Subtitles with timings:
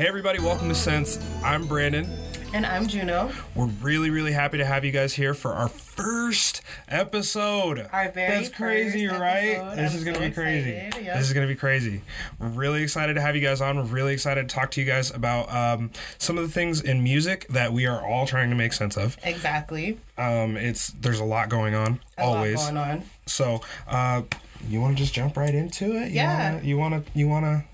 [0.00, 1.18] Hey, everybody, welcome to Sense.
[1.44, 2.08] I'm Brandon.
[2.54, 3.30] And I'm Juno.
[3.54, 7.86] We're really, really happy to have you guys here for our first episode.
[7.92, 9.58] Our very That's crazy, right?
[9.58, 9.76] episode.
[9.76, 10.70] This I'm is gonna so be crazy.
[10.70, 11.16] excited, yep.
[11.18, 12.00] This is gonna be crazy.
[12.38, 13.76] We're really excited to have you guys on.
[13.76, 17.04] We're really excited to talk to you guys about um, some of the things in
[17.04, 19.18] music that we are all trying to make sense of.
[19.22, 19.98] Exactly.
[20.16, 22.56] Um, it's there's a lot going on, A lot always.
[22.56, 23.02] going on.
[23.26, 24.22] So, uh,
[24.66, 26.08] you want to just jump right into it?
[26.08, 26.52] You Yeah.
[26.54, 27.12] Wanna, you want to?
[27.18, 27.64] You want to?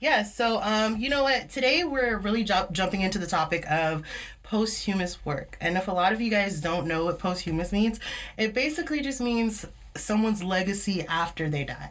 [0.00, 1.50] Yeah, so um, you know what?
[1.50, 4.02] Today we're really ju- jumping into the topic of
[4.42, 5.56] posthumous work.
[5.60, 7.98] And if a lot of you guys don't know what posthumous means,
[8.36, 11.90] it basically just means someone's legacy after they die.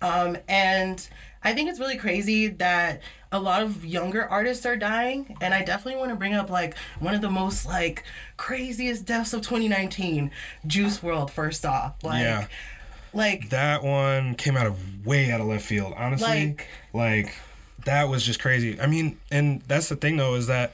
[0.00, 1.06] Um, and
[1.42, 3.00] I think it's really crazy that
[3.30, 5.36] a lot of younger artists are dying.
[5.40, 8.04] And I definitely want to bring up like one of the most like
[8.36, 10.30] craziest deaths of 2019,
[10.66, 11.94] Juice WRLD, first off.
[12.02, 12.46] Like, Yeah.
[13.18, 15.92] Like That one came out of way out of left field.
[15.96, 17.34] Honestly, Like- like,
[17.84, 18.80] that was just crazy.
[18.80, 20.72] I mean, and that's the thing though is that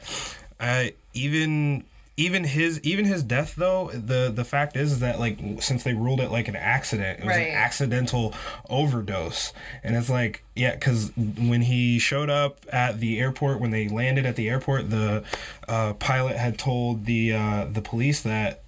[0.61, 1.85] I even
[2.17, 5.93] even his even his death though the the fact is, is that like since they
[5.95, 7.49] ruled it like an accident it was Right.
[7.49, 8.33] an accidental
[8.71, 13.89] overdose and it's like yeah because when he showed up at the airport when they
[13.89, 15.25] landed at the airport the
[15.69, 18.63] uh, pilot had told the uh, the police that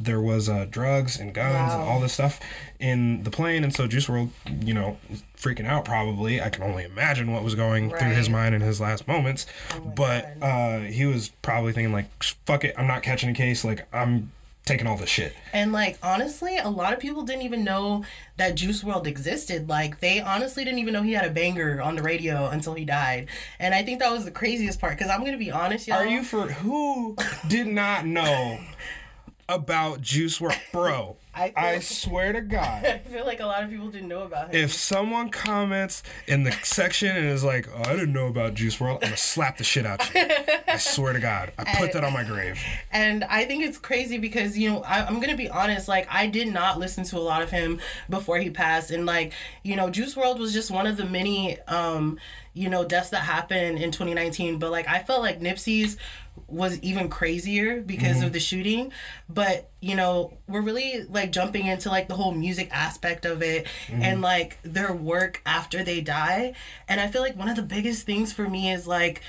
[0.00, 2.40] there was uh, drugs and guns and all this stuff
[2.80, 4.30] in the plane, and so Juice WRLD,
[4.66, 4.98] you know,
[5.36, 5.84] freaking out.
[5.84, 9.46] Probably, I can only imagine what was going through his mind in his last moments.
[9.94, 12.06] but uh, he was probably thinking like,
[12.46, 13.64] "Fuck it, I'm not catching a case.
[13.64, 14.32] Like, I'm
[14.66, 18.04] taking all this shit." And like honestly, a lot of people didn't even know
[18.36, 19.68] that Juice WRLD existed.
[19.68, 22.84] Like they honestly didn't even know he had a banger on the radio until he
[22.84, 23.28] died.
[23.60, 25.98] And I think that was the craziest part because I'm gonna be honest, y'all.
[25.98, 27.16] Are you for who
[27.48, 28.58] did not know
[29.48, 31.16] about Juice WRLD, bro?
[31.34, 32.84] I I swear to God.
[32.86, 34.62] I feel like a lot of people didn't know about him.
[34.62, 38.76] If someone comments in the section and is like, "Oh, I didn't know about Juice
[38.76, 40.26] WRLD," I'm gonna slap the shit out you.
[40.68, 42.60] I swear to God, I put that on my grave.
[42.92, 46.26] And I think it's crazy because, you know, I, I'm to be honest, like, I
[46.26, 48.90] did not listen to a lot of him before he passed.
[48.90, 49.32] And, like,
[49.62, 52.18] you know, Juice WRLD was just one of the many, um,
[52.52, 54.58] you know, deaths that happened in 2019.
[54.58, 55.96] But, like, I felt like Nipsey's
[56.46, 58.32] was even crazier because of mm-hmm.
[58.32, 58.92] the shooting.
[59.28, 63.66] But, you know, we're really, like, jumping into, like, the whole music aspect of it
[63.86, 64.02] mm-hmm.
[64.02, 66.54] and, like, their work after they die.
[66.88, 69.22] And I feel like one of the biggest things for me is, like,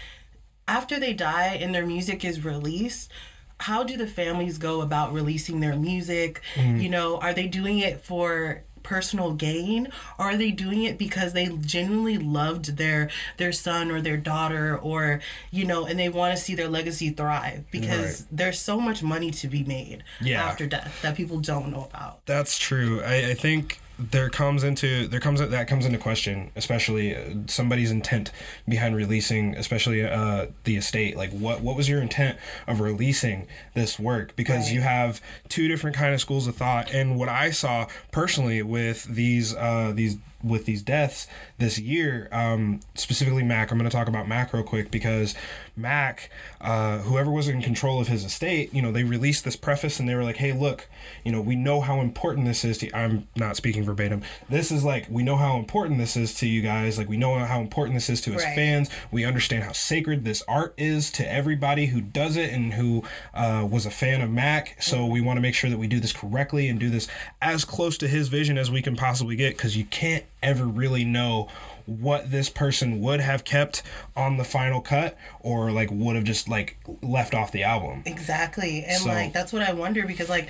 [0.67, 3.11] after they die and their music is released
[3.59, 6.77] how do the families go about releasing their music mm-hmm.
[6.77, 9.87] you know are they doing it for personal gain
[10.19, 15.19] are they doing it because they genuinely loved their their son or their daughter or
[15.51, 18.27] you know and they want to see their legacy thrive because Right.
[18.31, 20.43] there's so much money to be made Yeah.
[20.45, 23.01] after death that people don't know about That's true.
[23.01, 27.91] I, I think there comes into there comes that comes into question, especially uh, somebody's
[27.91, 28.31] intent
[28.67, 31.15] behind releasing, especially uh, the estate.
[31.15, 34.35] Like, what what was your intent of releasing this work?
[34.35, 38.61] Because you have two different kind of schools of thought, and what I saw personally
[38.61, 41.27] with these uh, these with these deaths
[41.57, 43.71] this year, um, specifically Mac.
[43.71, 45.35] I'm going to talk about Mac real quick because
[45.77, 46.29] Mac,
[46.61, 50.07] uh, whoever was in control of his estate, you know, they released this preface and
[50.07, 50.87] they were like, "Hey, look,
[51.23, 54.21] you know, we know how important this is to." I'm not speaking verbatim.
[54.49, 56.97] This is like we know how important this is to you guys.
[56.97, 58.55] Like we know how important this is to his Right.
[58.55, 58.89] fans.
[59.11, 63.03] We understand how sacred this art is to everybody who does it and who
[63.33, 64.81] uh, was a fan of Mac.
[64.81, 67.07] So we want to make sure that we do this correctly and do this
[67.41, 71.03] as close to his vision as we can possibly get because you can't ever really
[71.03, 71.47] know
[71.85, 73.83] what this person would have kept
[74.15, 78.01] on the final cut or like would have just like left off the album.
[78.05, 78.83] Exactly.
[78.85, 80.49] And So- like that's what I wonder because like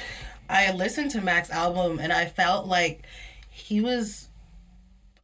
[0.50, 3.02] I listened to Mac's album and I felt like
[3.50, 4.30] he was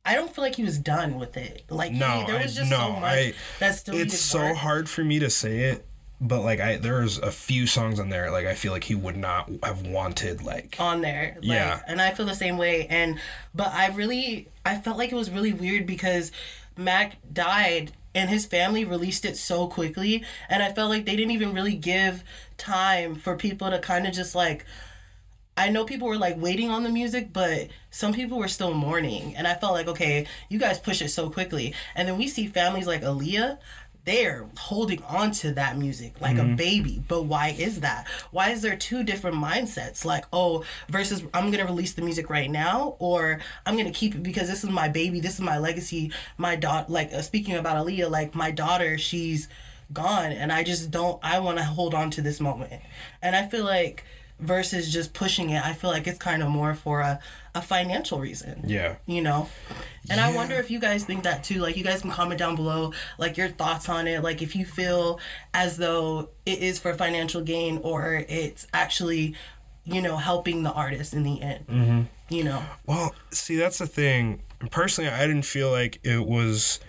[0.04, 1.64] I don't feel like he was done with it.
[1.70, 4.54] Like No, he, there I- was just no, so much I- that still It's so
[4.56, 5.86] hard for me to say it,
[6.22, 9.18] but like I there's a few songs on there like I feel like he would
[9.18, 11.34] not have wanted like on there.
[11.38, 11.82] Like, Yeah.
[11.88, 12.86] And I feel the same way.
[12.88, 13.20] And
[13.56, 16.32] but I really I felt like it was really weird because
[16.78, 21.32] Mac died and his family released it so quickly and I felt like they didn't
[21.32, 22.24] even really give
[22.58, 24.66] time for people to kind of just like
[25.58, 29.36] I know people were like waiting on the music, but some people were still mourning.
[29.36, 31.74] And I felt like, okay, you guys push it so quickly.
[31.94, 33.58] And then we see families like Aaliyah,
[34.04, 37.04] they're holding on to that music like a baby.
[37.08, 38.08] But why is that?
[38.32, 40.06] Why is there two different mindsets?
[40.06, 44.24] Like, oh, versus I'm gonna release the music right now, or I'm gonna keep it
[44.24, 46.12] because this is my baby, this is my legacy.
[46.38, 49.48] My daughter, like uh, speaking about Aaliyah, like my daughter, she's
[49.94, 51.20] gone, and I just don't.
[51.24, 52.82] I want to hold on to this moment,
[53.22, 54.04] and I feel like
[54.42, 55.64] versus just pushing it.
[55.64, 57.20] I feel like it's kind of more for a,
[57.54, 58.64] a financial reason.
[58.68, 58.96] Yeah.
[59.06, 59.48] You know?
[60.10, 61.60] And I wonder if you guys think that too.
[61.60, 64.24] Like, you guys can comment down below, like, your thoughts on it.
[64.24, 65.20] Like, if you feel
[65.54, 69.36] as though it is for financial gain or it's actually,
[69.86, 71.68] you know, helping the artist in the end.
[71.68, 72.02] Mm-hmm.
[72.34, 72.64] You know?
[72.86, 74.42] Well, see, that's the thing.
[74.72, 76.80] Personally, I didn't feel like it was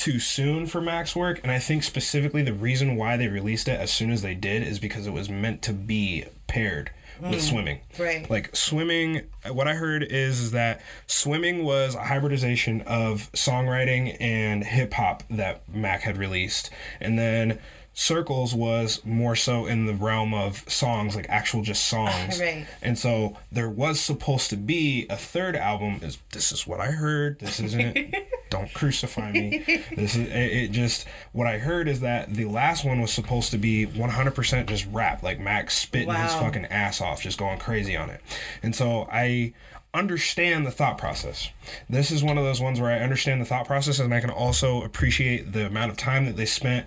[0.00, 3.78] too soon for Mac's work, and I think specifically the reason why they released it
[3.78, 7.40] as soon as they did is because it was meant to be paired with mm,
[7.40, 7.80] swimming.
[7.98, 8.28] Right.
[8.30, 14.64] Like swimming, what I heard is, is that swimming was a hybridization of songwriting and
[14.64, 17.58] hip hop that Mac had released, and then
[17.92, 22.40] Circles was more so in the realm of songs, like actual just songs.
[22.40, 22.66] Right.
[22.82, 26.00] And so there was supposed to be a third album.
[26.02, 27.38] Is this is what I heard?
[27.40, 28.14] This isn't.
[28.50, 29.64] don't crucify me.
[29.96, 30.70] This is it, it.
[30.72, 34.86] Just what I heard is that the last one was supposed to be 100% just
[34.90, 38.20] rap, like Max spitting his fucking ass off, just going crazy on it.
[38.62, 39.54] And so I
[39.94, 41.50] understand the thought process.
[41.88, 44.30] This is one of those ones where I understand the thought process, and I can
[44.30, 46.86] also appreciate the amount of time that they spent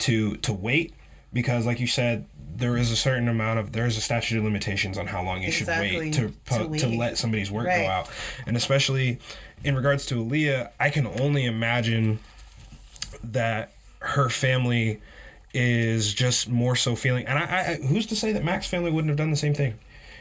[0.00, 0.94] to to wait
[1.32, 2.26] because like you said
[2.56, 5.42] there is a certain amount of there is a statute of limitations on how long
[5.42, 7.84] you should wait to to pu- to, let somebody's work Right.
[7.84, 8.10] go out.
[8.46, 9.18] And especially
[9.64, 12.18] in regards to Aaliyah I can only imagine
[13.24, 15.00] that her family
[15.52, 19.08] is just more so feeling and I, I who's to say that Mac's family wouldn't
[19.08, 19.74] have done the same thing?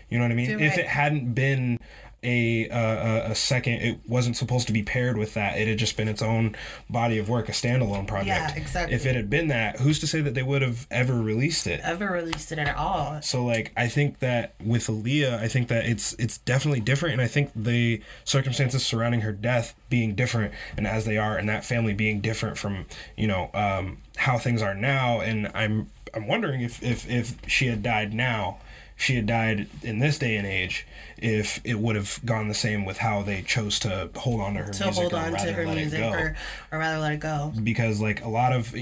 [0.10, 0.60] You know what I mean?
[0.60, 0.80] If right.
[0.80, 1.80] it hadn't been
[2.24, 5.77] a, uh, a a second it wasn't supposed to be paired with that it had
[5.77, 6.56] just been its own
[6.89, 8.95] body of work a standalone project Yeah, exactly.
[8.95, 11.80] if it had been that who's to say that they would have ever released it
[11.83, 13.21] Ever released it at all.
[13.21, 17.21] so like I think that with Aaliyah, I think that it's it's definitely different, and
[17.21, 21.63] I think the circumstances surrounding her death being different, and as they are, and that
[21.66, 22.86] family being different from
[23.18, 27.68] you know um, how things are now, and I'm I'm wondering if if if she
[27.68, 28.57] had died now,
[29.00, 30.86] she had died in this day and age,
[31.18, 34.60] if it would have gone the same with how they chose to hold on to
[34.60, 34.78] her music.
[34.80, 36.36] To music hold or on to her music or,
[36.72, 37.54] or rather let it go.
[37.63, 38.74] because like a lot of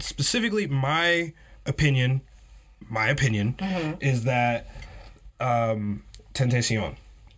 [0.00, 1.32] specifically my
[1.66, 2.20] opinion
[2.88, 4.02] my opinion Mm-hmm.
[4.02, 4.66] is that
[5.40, 6.02] um
[6.34, 6.96] Tentacion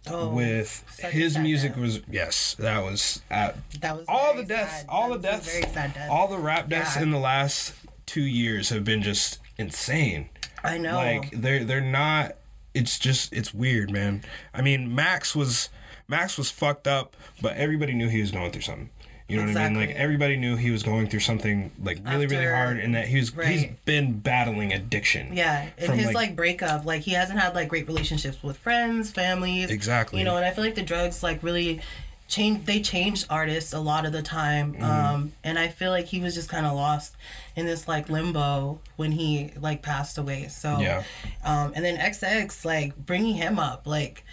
[0.08, 1.80] Oh, with his music death.
[1.80, 4.86] was yes that was at That was all the deaths sad.
[4.88, 6.08] all That the deaths death.
[6.10, 7.02] all the rap deaths Yeah.
[7.02, 7.74] in the last
[8.06, 10.28] two years have been just insane
[10.66, 10.96] I know.
[10.96, 12.36] like they're they're not
[12.74, 14.22] it's just it's weird man
[14.52, 15.70] i mean max was
[16.08, 18.90] max was fucked up but everybody knew he was going through something
[19.28, 22.26] you know what i mean like everybody knew he was going through something like really
[22.26, 23.84] really hard and that he's he's right.
[23.86, 27.88] been battling addiction Yeah, and his like- like, breakup, like he hasn't had like great
[27.88, 29.70] relationships with friends, families.
[29.70, 30.20] Exactly.
[30.20, 31.80] You know, and I feel like the drugs like really
[32.28, 32.64] change.
[32.66, 34.84] They changed artists a lot of the time, Mm-hmm.
[34.84, 37.14] um, and I feel like he was just kind of lost
[37.54, 40.48] in this like limbo when he like passed away.
[40.48, 41.02] So Yeah.
[41.44, 44.24] um, and then XX like bringing him up like.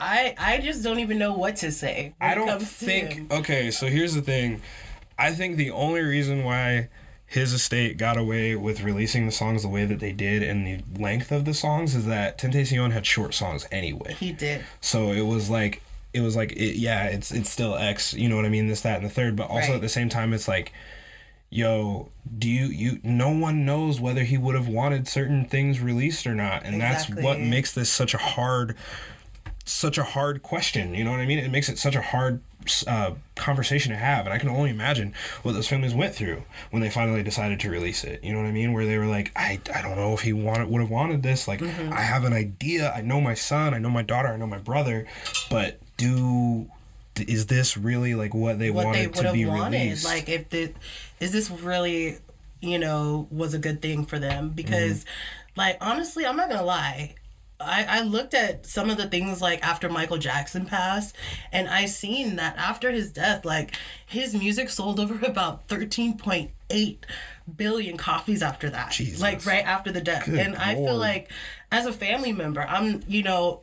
[0.00, 2.14] I, I just don't even know what to say.
[2.20, 4.60] i don't think okay so here's the thing
[5.16, 6.88] i think the only reason why
[7.24, 11.00] his estate got away with releasing the songs the way that they did and the
[11.00, 14.64] length of the songs is that Tentacion had short songs anyway he did.
[14.80, 15.80] So it was like
[16.14, 18.82] it was like it, yeah, it's it's still X, you know what I mean, this
[18.82, 19.74] that and the third, but also Right.
[19.76, 20.72] at the same time it's like
[21.54, 26.26] yo, do you you no one knows whether he would have wanted certain things released
[26.26, 26.64] or not.
[26.64, 28.74] And that's what makes this such a hard
[29.64, 31.38] such a hard question, you know what I mean?
[31.38, 32.40] It makes it such a hard
[32.86, 36.80] uh, conversation to have, and I can only imagine what those families went through when
[36.82, 38.24] they finally decided to release it.
[38.24, 38.72] You know what I mean?
[38.72, 41.46] Where they were like, I, I don't know if he wanted would have wanted this.
[41.46, 41.92] Like, Mm-hmm.
[41.92, 42.92] I have an idea.
[42.92, 43.72] I know my son.
[43.74, 44.28] I know my daughter.
[44.28, 45.06] I know my brother.
[45.50, 46.66] But do
[47.26, 49.78] is this really like what they what wanted would to be wanted.
[49.78, 50.04] released?
[50.04, 50.72] Like, if the
[51.20, 52.18] is this really,
[52.60, 54.50] you know, was a good thing for them?
[54.50, 55.60] Because, Mm-hmm.
[55.60, 57.14] like, honestly, I'm not gonna lie.
[57.60, 61.14] I, I looked at some of the things like after Michael Jackson passed,
[61.52, 66.96] and I seen that after his death, like his music sold over about 13.8
[67.56, 68.90] billion copies after that.
[68.92, 69.20] Jesus.
[69.20, 70.24] Like right after the death.
[70.26, 71.30] Good and I feel like
[71.70, 73.60] as a family member, I'm, you know,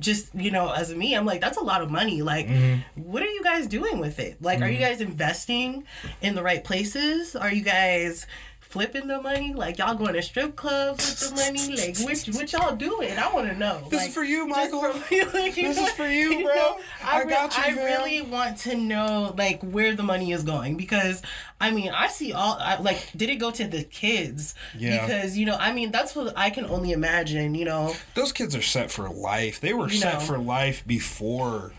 [0.00, 2.22] just you know as me i'm like that's a lot of money.
[2.22, 3.02] Like Mm-hmm.
[3.02, 4.40] what are you guys doing with it?
[4.42, 5.84] Like are you guys investing
[6.22, 7.36] in the right places?
[7.36, 8.26] Are you guys
[8.70, 12.52] flipping the money like y'all going to strip clubs with the money like which what
[12.52, 14.80] y'all doing i want to know This is for you, Michael.
[14.82, 16.76] like, you This know- is for you, bro.
[17.04, 17.84] I re- got you, I fam.
[17.84, 21.20] really want to know like where the money is going because
[21.60, 24.54] I mean I see all I, like did it go to the kids?
[24.78, 25.04] Yeah.
[25.04, 27.54] Because you know I mean that's what I can only imagine.
[27.56, 29.60] You know Those kids are set for life.
[29.60, 30.20] They were You set know.
[30.20, 31.72] for life before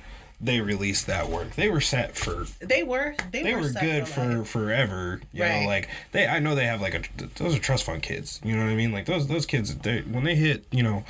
[0.44, 1.52] they released that work.
[1.56, 4.48] They were set for they were they, they were, were good for, for life.
[4.50, 5.22] forever.
[5.32, 5.62] You Right.
[5.62, 7.02] know, like they I know they have like a
[7.36, 8.40] those are trust fund kids.
[8.44, 8.92] You know what I mean?
[8.92, 11.04] Like those those kids they when they hit, you know,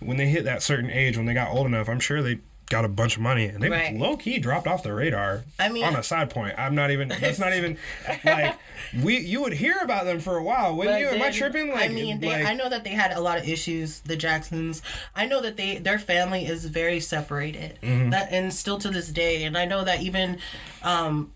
[0.00, 2.84] when they hit that certain age, when they got old enough, I'm sure they got
[2.84, 3.94] a bunch of money and they Right.
[3.94, 5.44] low key dropped off the radar.
[5.58, 7.08] I mean- on a side point, I'm not even.
[7.20, 7.76] That's not even
[8.24, 8.56] like
[9.02, 9.18] we.
[9.18, 11.06] You would hear about them for a while, wouldn't you?
[11.08, 11.72] Am I tripping?
[11.72, 14.00] Like, I mean, they, like, I know that they had a lot of issues.
[14.00, 14.82] The Jacksons.
[15.14, 17.78] I know that they their family is very separated.
[17.82, 18.10] Mm-hmm.
[18.10, 19.44] That and still to this day.
[19.44, 20.38] And I know that even
[20.82, 21.32] um,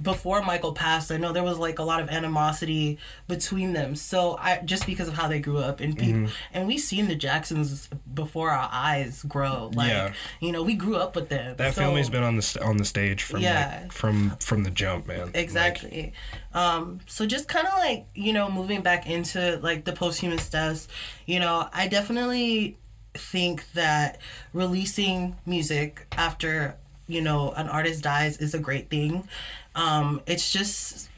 [0.00, 3.96] before Michael passed, I know there was like a lot of animosity between them.
[3.96, 6.32] So I just because of how they grew up and people, Mm-hmm.
[6.54, 9.70] and we seen the Jacksons before our eyes grow.
[9.74, 10.12] Like Yeah.
[10.40, 11.56] you know, we grew up with them.
[11.56, 13.80] that So- family's been on the on the stage from Yeah.
[13.82, 15.26] like, from from the jump, man.
[15.26, 16.12] Like, Exactly.
[16.54, 20.86] um, so just kind of like, you know, moving back into like the posthumous deaths,
[21.26, 22.78] you know, I definitely
[23.14, 24.18] think that
[24.52, 26.76] releasing music after,
[27.08, 29.28] you know, an artist dies is a great thing.
[29.74, 31.08] Um, it's just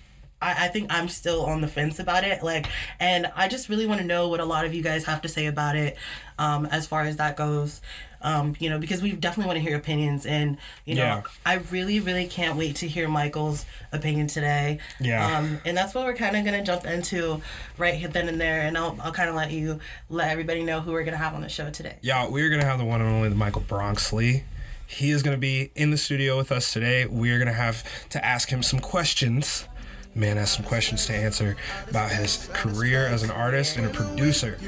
[0.45, 2.43] I, I think I'm still on the fence about it.
[2.43, 2.67] Like,
[3.01, 5.29] and I just really want to know what a lot of you guys have to
[5.29, 5.97] say about it,
[6.39, 7.81] um, as far as that goes.
[8.21, 10.57] Um, you know, because we definitely want to hear opinions, and
[10.87, 11.23] you know, Yeah.
[11.45, 14.79] I really, really can't wait to hear Michael's opinion today.
[14.99, 15.37] Yeah.
[15.37, 17.43] Um, and that's what we're kind of gonna jump into
[17.77, 20.81] right here, then and there, and I'll, I'll kind of let you let everybody know
[20.81, 21.97] who we're gonna have on the show today.
[22.01, 24.45] Yeah, we're gonna have the one and only Michael Bronxley.
[24.87, 27.07] He is gonna be in the studio with us today.
[27.07, 29.67] We're gonna have to ask him some questions.
[30.15, 31.57] Man has some questions to answer
[31.91, 34.59] about his career as an artist and a producer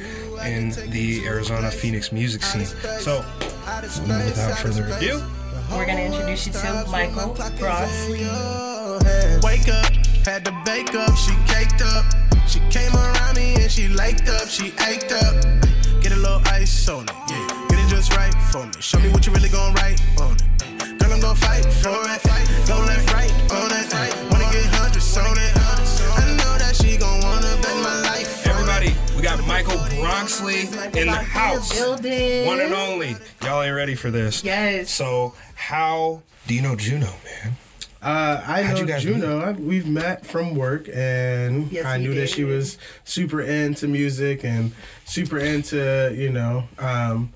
[0.45, 2.67] in the Arizona Phoenix music scene.
[2.99, 3.25] So,
[4.09, 5.23] without further ado,
[5.71, 8.23] We're gonna introduce you to Michael Broadsley.
[9.43, 9.93] Wake up,
[10.25, 12.05] had to bake up, she caked up.
[12.49, 15.35] She came around me and she laked up, she ached up.
[16.01, 17.46] Get a little ice on it, yeah.
[17.97, 18.73] Get it just right for me.
[18.79, 20.99] Show me what you really gon' write on it.
[20.99, 22.69] Girl, I'm gon' fight for it.
[22.69, 24.31] Go left, right on it.
[24.31, 25.57] Wanna get hundreds on it.
[25.57, 28.47] I know that she gon' wanna bet my life.
[28.47, 30.69] everybody, we got Michael Bronxley
[31.01, 31.81] in the house.
[31.81, 33.17] One and only.
[33.43, 34.45] Y'all ain't ready for this.
[34.45, 34.91] Yes.
[34.91, 37.57] So, how do you know Juno, man?
[38.03, 39.41] Uh, I How'd know you Juno.
[39.41, 42.25] I, we've met from work, and Yes, I knew did.
[42.25, 44.73] that she was super into music and
[45.07, 47.33] super into you know um,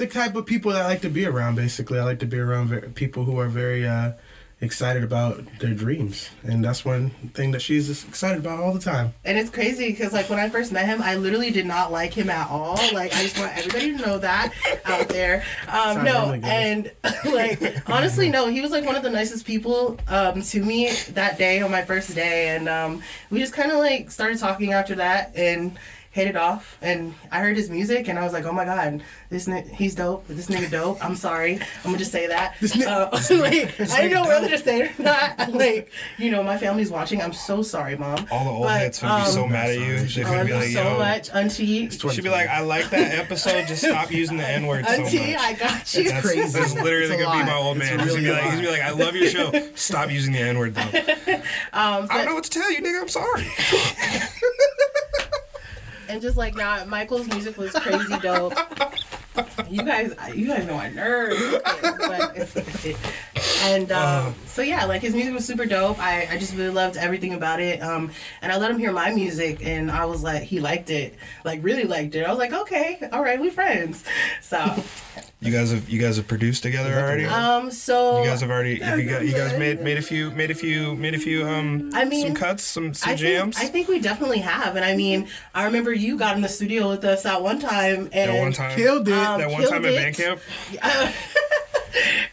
[0.00, 1.56] the type of people that I like to be around.
[1.56, 4.12] Basically, I like to be around people who are very uh,
[4.62, 9.12] excited about their dreams, and that's one thing that she's excited about all the time.
[9.26, 12.14] And it's crazy because like when I first met him, I literally did not like
[12.14, 12.76] him at all.
[12.94, 14.54] Like I just want everybody to know that
[14.86, 15.44] out there.
[15.70, 16.92] Um, no, really and
[17.26, 21.38] like honestly, no, he was like one of the nicest people um, to me that
[21.38, 24.96] day on my first day, and um, we just kind of like started talking after
[24.96, 25.78] that and
[26.10, 26.76] hit it off.
[26.82, 29.94] And I heard his music, and I was like, oh my god, this ni- he's
[29.94, 30.26] dope.
[30.26, 31.04] This nigga dope.
[31.04, 32.56] I'm sorry, I'm gonna just say that.
[32.60, 35.52] This ni- uh, like, I didn't know whether to say it or not.
[35.52, 37.22] Like you know, my family's watching.
[37.22, 38.26] I'm so sorry, mom.
[38.30, 39.98] All the old But, heads would be so um, mad at you.
[40.00, 40.98] They I would love be you like, so yo.
[40.98, 41.90] much, Auntie.
[41.90, 43.66] She'd be like, I like that episode.
[43.66, 45.14] Just stop using the N word so much.
[45.14, 46.10] I got you.
[46.10, 46.58] That's, crazy.
[46.58, 48.00] That's literally It's gonna be my old It's man.
[48.00, 49.70] He's really gonna be like, he's gonna be like, I love your show.
[49.74, 51.40] Stop using the N word though.
[51.72, 53.00] Um, I don't know what to tell you, nigga.
[53.00, 53.46] I'm sorry.
[56.10, 58.54] and just like now, Michael's music was crazy dope.
[59.70, 61.40] You guys, you guys know my nerves.
[63.62, 65.98] And um, so yeah, like his music was super dope.
[65.98, 67.82] I, I just really loved everything about it.
[67.82, 68.10] Um,
[68.40, 71.62] and I let him hear my music, and I was like, he liked it, like
[71.62, 72.24] really liked it.
[72.24, 74.02] I was like, okay, all right, we friends.
[74.40, 74.82] So,
[75.40, 77.26] You guys have you guys have produced together already.
[77.26, 78.80] um, so You guys have already.
[78.80, 81.46] Have you, got, you guys made made a few made a few made a few
[81.46, 81.90] um.
[81.94, 83.58] I mean, some cuts, some some I jams.
[83.58, 86.48] Think, I think we definitely have, and I mean, I remember you got in the
[86.48, 88.74] studio with us at one time, and that one time.
[88.76, 89.12] Killed it.
[89.26, 89.96] Um, that one time at it.
[89.96, 90.40] band camp.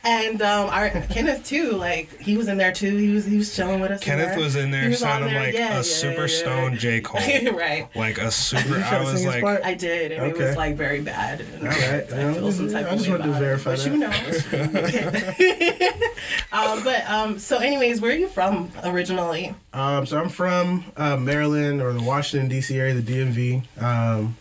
[0.03, 2.95] and um, our Kenneth too, like he was in there too.
[2.95, 4.03] He was he was chilling with us.
[4.03, 6.27] Kenneth was in He there was sounding there, like yeah, yeah, a super yeah.
[6.27, 7.19] stone J Cole.
[7.53, 7.87] right.
[7.95, 8.75] like a super.
[8.75, 9.43] I was like?
[9.43, 11.41] I did, and it was like very bad.
[11.41, 12.13] And All right.
[12.13, 15.39] I feel some type I just wanted to verify it, that.
[15.41, 16.71] you know.
[16.71, 19.55] um, but um, so, anyways, where are you from originally?
[19.73, 22.77] Um, so I'm from uh, Maryland or the Washington D.C.
[22.79, 24.37] area, the DMV, um,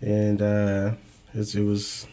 [0.00, 0.92] and uh,
[1.34, 2.06] it's, it was.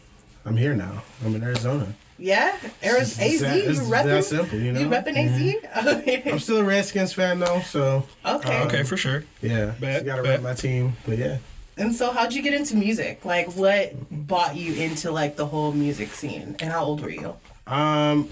[0.45, 1.03] I'm here now.
[1.23, 1.93] I'm in Arizona.
[2.17, 3.39] Yeah, Arizona, AZ.
[3.41, 4.03] that- You it's repping?
[4.05, 4.79] that simple, you know?
[4.79, 6.25] You repping AZ?
[6.27, 8.61] I'm still a Redskins fan though, so okay.
[8.63, 9.23] okay, for sure.
[9.41, 10.31] yeah, Bet, got to bet.
[10.33, 10.93] rep my team.
[11.07, 11.37] But yeah,
[11.77, 13.25] And so, how'd you get into music?
[13.25, 16.55] Like, what brought you into like the whole music scene?
[16.59, 17.35] And how old were you?
[17.65, 18.29] um,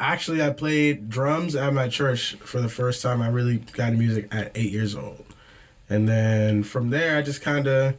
[0.00, 3.22] actually, I played drums at my church for the first time.
[3.22, 5.24] I really got into music at eight years old,
[5.88, 7.94] and then from there, I just kind of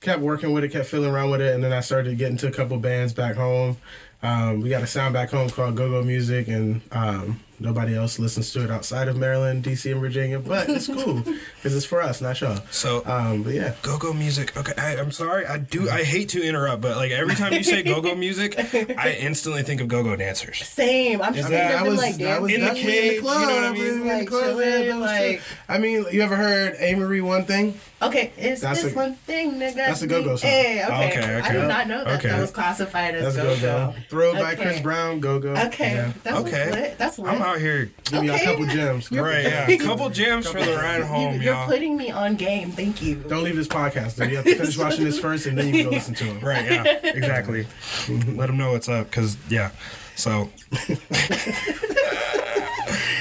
[0.00, 2.48] kept working with it, kept fiddling around with it, and then I started getting to
[2.48, 3.76] a couple bands back home.
[4.20, 8.18] Um, we got a sound back home called Go Go Music, and um, nobody else
[8.18, 10.40] listens to it outside of Maryland, DC, and Virginia.
[10.40, 12.58] But it's cool because it's for us, not y'all.
[12.72, 14.56] So Um, but yeah, go-go music.
[14.56, 15.46] Okay, I, I'm sorry.
[15.46, 15.88] I do.
[15.88, 19.80] I hate to interrupt, but like every time you say go-go music, I instantly think
[19.80, 20.66] of go-go dancers.
[20.66, 21.22] Same.
[21.22, 23.18] I'm just that, thinking I of them was, like I was In the definitely cage,
[23.18, 24.10] in the you know what I mean?
[24.10, 27.78] in the club, chilling, yeah, like- I mean, you ever heard Amerie one thing?
[28.00, 29.74] Okay, it's That's this a- one thing, nigga.
[29.74, 30.48] that's a go-go song.
[30.48, 30.92] Hey, okay.
[30.92, 31.52] Oh, okay, I okay.
[31.54, 32.28] did not know that Okay.
[32.28, 34.38] that was classified as go go Throw go.
[34.38, 34.62] By Okay.
[34.62, 35.50] Chris Brown, go go.
[35.54, 36.12] Okay, Yeah.
[36.22, 36.70] that was Okay.
[36.70, 36.96] lit.
[36.98, 37.32] That's lit.
[37.32, 37.90] I'm out here.
[38.04, 39.10] Give me a couple gems.
[39.10, 39.68] Right, yeah.
[39.68, 41.66] A couple gems for the ride home, you, are y'all.
[41.66, 42.70] putting me on game.
[42.70, 43.16] Thank you.
[43.16, 44.26] Don't leave this podcast though.
[44.26, 46.40] You have to finish watching this first, and then you can go listen to it.
[46.42, 47.66] Right, yeah, exactly.
[48.28, 49.70] Let them know what's up, cause yeah.
[50.14, 50.50] So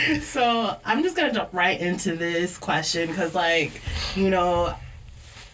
[0.21, 3.81] So I'm just gonna jump right into this question because, like,
[4.15, 4.73] you know,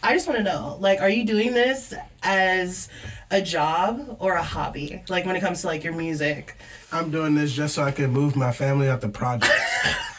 [0.01, 2.89] I just want to know, like, are you doing this as
[3.31, 5.01] a job or a hobby?
[5.09, 6.57] Like, when it comes to like your music.
[6.91, 9.49] I'm doing this just so I can move my family out the projects.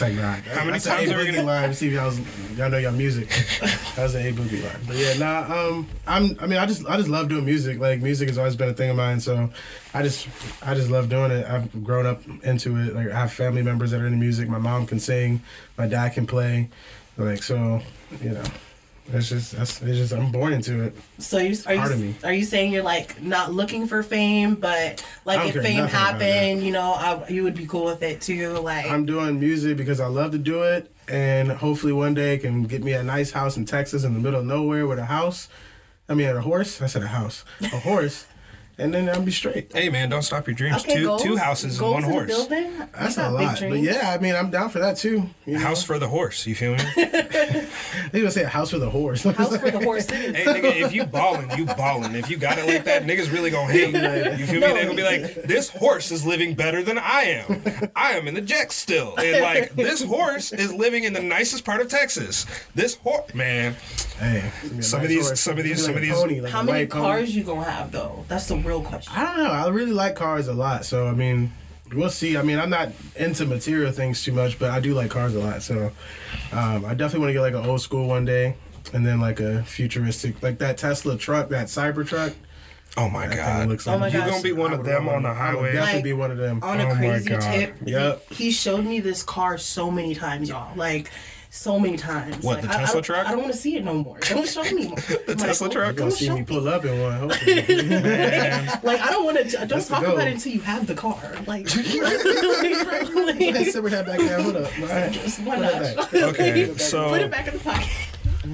[0.00, 0.32] Like, nah.
[0.32, 1.74] How many that's times an are A we Boogie gonna- line?
[1.74, 2.12] See if y'all,
[2.56, 3.28] y'all know your music.
[3.96, 4.80] That was an A Boogie line.
[4.86, 5.68] But yeah, nah.
[5.68, 6.36] Um, I'm.
[6.40, 7.78] I mean, I just, I just love doing music.
[7.78, 9.20] Like music has always been a thing of mine.
[9.20, 9.50] So,
[9.94, 10.28] I just,
[10.62, 11.46] I just love doing it.
[11.46, 12.94] I've grown up into it.
[12.94, 14.48] Like I have family members that are into music.
[14.48, 15.40] My mom can sing.
[15.76, 16.68] My dad can play.
[17.16, 17.80] Like so,
[18.22, 18.44] you know.
[19.10, 20.94] It's just, that's, it's just, I'm born into it.
[21.18, 22.14] So you are part of you me.
[22.24, 26.72] are you saying you're like not looking for fame, but like if fame happened, you
[26.72, 28.58] know, I, you would be cool with it too.
[28.58, 32.38] Like I'm doing music because I love to do it, and hopefully one day it
[32.40, 35.06] can get me a nice house in Texas in the middle of nowhere with a
[35.06, 35.48] house.
[36.08, 36.80] I mean, a horse.
[36.82, 38.26] I said a house, a horse,
[38.78, 39.72] and then I'll be straight.
[39.72, 40.76] hey man, don't stop your dreams.
[40.82, 42.28] okay, two goals, two houses goals and one horse.
[42.28, 42.64] building.
[42.72, 45.24] You a big lot, but yeah, I mean, I'm down for that too.
[45.46, 45.58] You know?
[45.60, 46.46] House for the horse.
[46.46, 46.84] You feel me?
[48.10, 49.22] They gonna say a house for the horse.
[49.22, 50.08] House for the horse.
[50.10, 52.14] hey nigga, if you ballin', you ballin'.
[52.14, 54.38] If you got it like that, niggas really gonna hate.
[54.38, 54.66] You feel me?
[54.68, 57.90] They gonna be like, this horse is living better than I am.
[57.94, 61.64] I am in the Jets still, and like this horse is living in the nicest
[61.64, 62.46] part of Texas.
[62.74, 63.74] This horse, man.
[64.18, 66.62] hey, it's gonna be a Some of these- some of these- some of these- How
[66.62, 67.02] many white pony.
[67.04, 68.24] cars you gonna have though?
[68.28, 69.12] That's the real question.
[69.16, 69.50] I don't know.
[69.50, 71.52] I really like cars a lot, so I mean,
[71.92, 72.36] we'll see.
[72.36, 75.40] I mean, I'm not into material things too much, but I do like cars a
[75.40, 75.62] lot.
[75.62, 75.90] So
[76.52, 78.56] um, I definitely want to get like an old school one day,
[78.92, 82.34] and then like a futuristic, like that Tesla truck, that Cybertruck.
[82.96, 83.68] Oh my That god.
[83.68, 84.30] looks Oh like my You gosh.
[84.30, 85.36] gonna be one of them on the one.
[85.38, 85.72] I would highway?
[85.72, 86.60] definitely Like, be one of them.
[86.62, 87.76] on a Oh crazy tip.
[87.84, 88.28] Yep.
[88.30, 90.74] He, he showed me this car so many times, y'all.
[90.74, 91.10] Like
[91.50, 92.44] so many times.
[92.44, 93.26] What, Like, the I- I Tesla don't- truck?
[93.26, 94.18] I don't want to see it no more.
[94.20, 94.96] Don't show me more.
[95.26, 95.86] the Tesla oh, truck?
[95.86, 97.12] You're gonna see me pull up in one.
[97.30, 97.62] Hopefully.
[98.82, 99.44] Like I don't want to.
[99.56, 101.20] Don't That's talk about it until you have the car.
[101.46, 102.00] Like, hey,
[103.52, 104.42] like sit with that back down.
[104.42, 104.70] Hold up.
[104.80, 105.12] All right.
[105.12, 106.12] just why Put not?
[106.12, 106.14] back.
[106.14, 107.88] Okay, so Put it back in the pocket.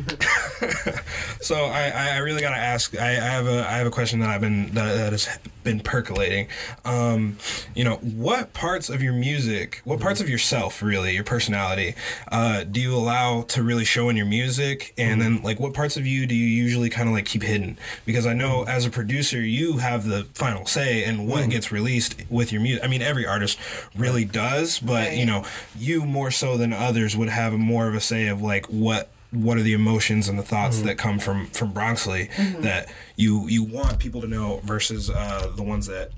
[1.44, 2.98] So I, I really gotta ask.
[2.98, 5.28] I, I have a I have a question that I've been that, that has
[5.62, 6.48] been percolating.
[6.87, 7.37] Um,
[7.74, 11.96] you know, what parts of your music, what parts of yourself, really, your personality,
[12.33, 14.94] uh, do you allow to really show in your music?
[14.96, 17.76] And then, like, what parts of you do you usually kind of like keep hidden?
[18.07, 22.16] Because I know as a producer, you have the final say in what gets released
[22.30, 22.83] with your music.
[22.83, 23.59] I mean, every artist
[23.94, 25.44] really does, but you know,
[25.76, 29.59] you more so than others would have more of a say of like what what
[29.59, 33.99] are the emotions and the thoughts that come from from Bronxley that you you want
[33.99, 36.11] people to know versus uh, the ones that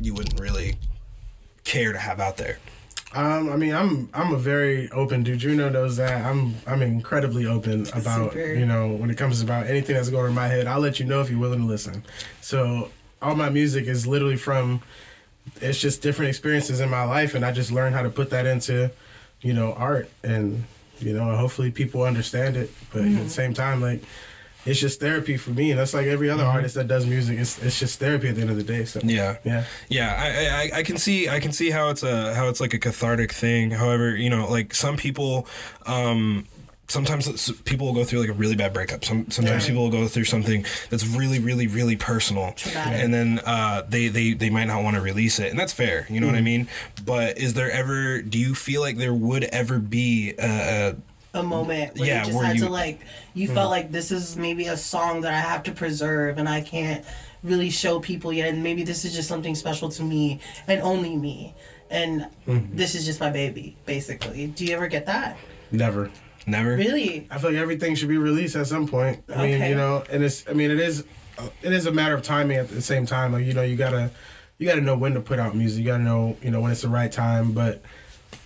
[0.00, 0.76] you wouldn't really
[1.64, 2.58] care to have out there.
[3.14, 5.38] Um, I mean, I'm I'm a very open dude.
[5.38, 6.24] Juno knows that.
[6.24, 8.54] I'm I'm incredibly open about Super.
[8.54, 10.66] you know when it comes about anything that's going in my head.
[10.66, 12.04] I'll let you know if you're willing to listen.
[12.40, 12.90] So
[13.22, 14.82] all my music is literally from.
[15.60, 18.46] It's just different experiences in my life, and I just learned how to put that
[18.46, 18.90] into,
[19.42, 20.64] you know, art, and
[21.04, 22.70] you know, hopefully people understand it.
[22.92, 24.02] But at the same time, like.
[24.66, 27.38] It's just therapy for me, and that's like every other artist that does music.
[27.38, 28.86] It's it's just therapy at the end of the day.
[28.86, 29.36] So Yeah.
[29.44, 29.64] yeah.
[29.90, 32.72] Yeah, I, I I can see I can see how it's a how it's like
[32.72, 33.72] a cathartic thing.
[33.72, 35.46] However, you know, like some people,
[35.84, 36.46] um,
[36.88, 39.04] sometimes people will go through like a really bad breakup.
[39.04, 39.70] Some sometimes Yeah.
[39.70, 43.02] people will go through something that's really really really personal, Traumatic.
[43.02, 46.06] and then uh, they they they might not want to release it, and that's fair.
[46.10, 46.44] You know what I mm.
[46.44, 46.68] mean?
[47.04, 48.22] But is there ever?
[48.22, 50.94] Do you feel like there would ever be a,
[51.34, 53.00] a a moment where Yeah, you just where had you- to like
[53.34, 53.54] you mm.
[53.54, 57.04] felt like this is maybe a song that I have to preserve and I can't
[57.42, 61.16] really show people yet and maybe this is just something special to me and only
[61.16, 61.54] me
[61.90, 62.76] and mm-hmm.
[62.76, 64.46] this is just my baby basically.
[64.46, 65.36] Do you ever get that?
[65.70, 66.10] Never.
[66.46, 66.76] Never?
[66.76, 67.26] Really?
[67.30, 69.22] I feel like everything should be released at some point.
[69.28, 69.68] I mean, Okay.
[69.70, 70.44] you know, and it's.
[70.48, 71.04] I mean, it is.
[71.62, 73.32] It is a matter of timing at the same time.
[73.32, 74.10] Like you know, you gotta,
[74.58, 75.80] you gotta know when to put out music.
[75.80, 77.52] You gotta know, you know, when it's the right time.
[77.52, 77.82] But,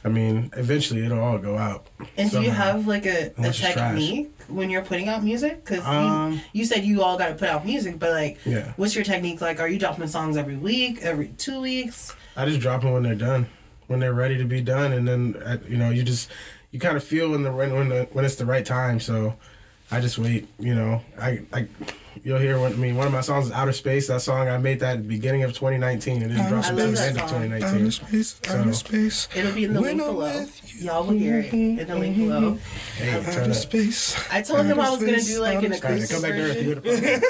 [0.05, 1.87] I mean, eventually it'll all go out.
[2.17, 3.75] And do you have like a, a Unless it's trash.
[3.75, 5.65] technique when you're putting out music?
[5.65, 8.73] Because Um, you, you said you all got to put out music, but like, Yeah.
[8.77, 9.43] what's your technique?
[9.43, 12.15] Like, are you dropping songs every week, every two weeks?
[12.37, 13.49] I just drop them when they're done.
[13.89, 16.31] when they're ready to be done, and then you know you just
[16.71, 19.01] you kind of feel when the when when, the, when it's the right time.
[19.01, 19.35] So
[19.91, 20.49] I just wait.
[20.59, 21.67] You know, I I.
[22.25, 22.97] You'll hear what I mean.
[22.97, 25.45] One of my songs is "Outer Space." That song I made that at the beginning
[25.45, 27.09] of 2019, and it Outer dropped until the Space.
[27.09, 27.81] end of I love that 2019.
[27.81, 29.29] Outer space, outer space.
[29.37, 30.47] It'll be in the link below.
[30.81, 32.59] Y'all will hear it in the link below.
[32.97, 33.57] Hey, Outer turn up.
[33.57, 34.17] space.
[34.33, 36.33] I told him I was gonna do like an outer All right, acoustic come back
[36.33, 36.57] to earth.
[36.69, 37.05] You version.
[37.05, 37.29] hear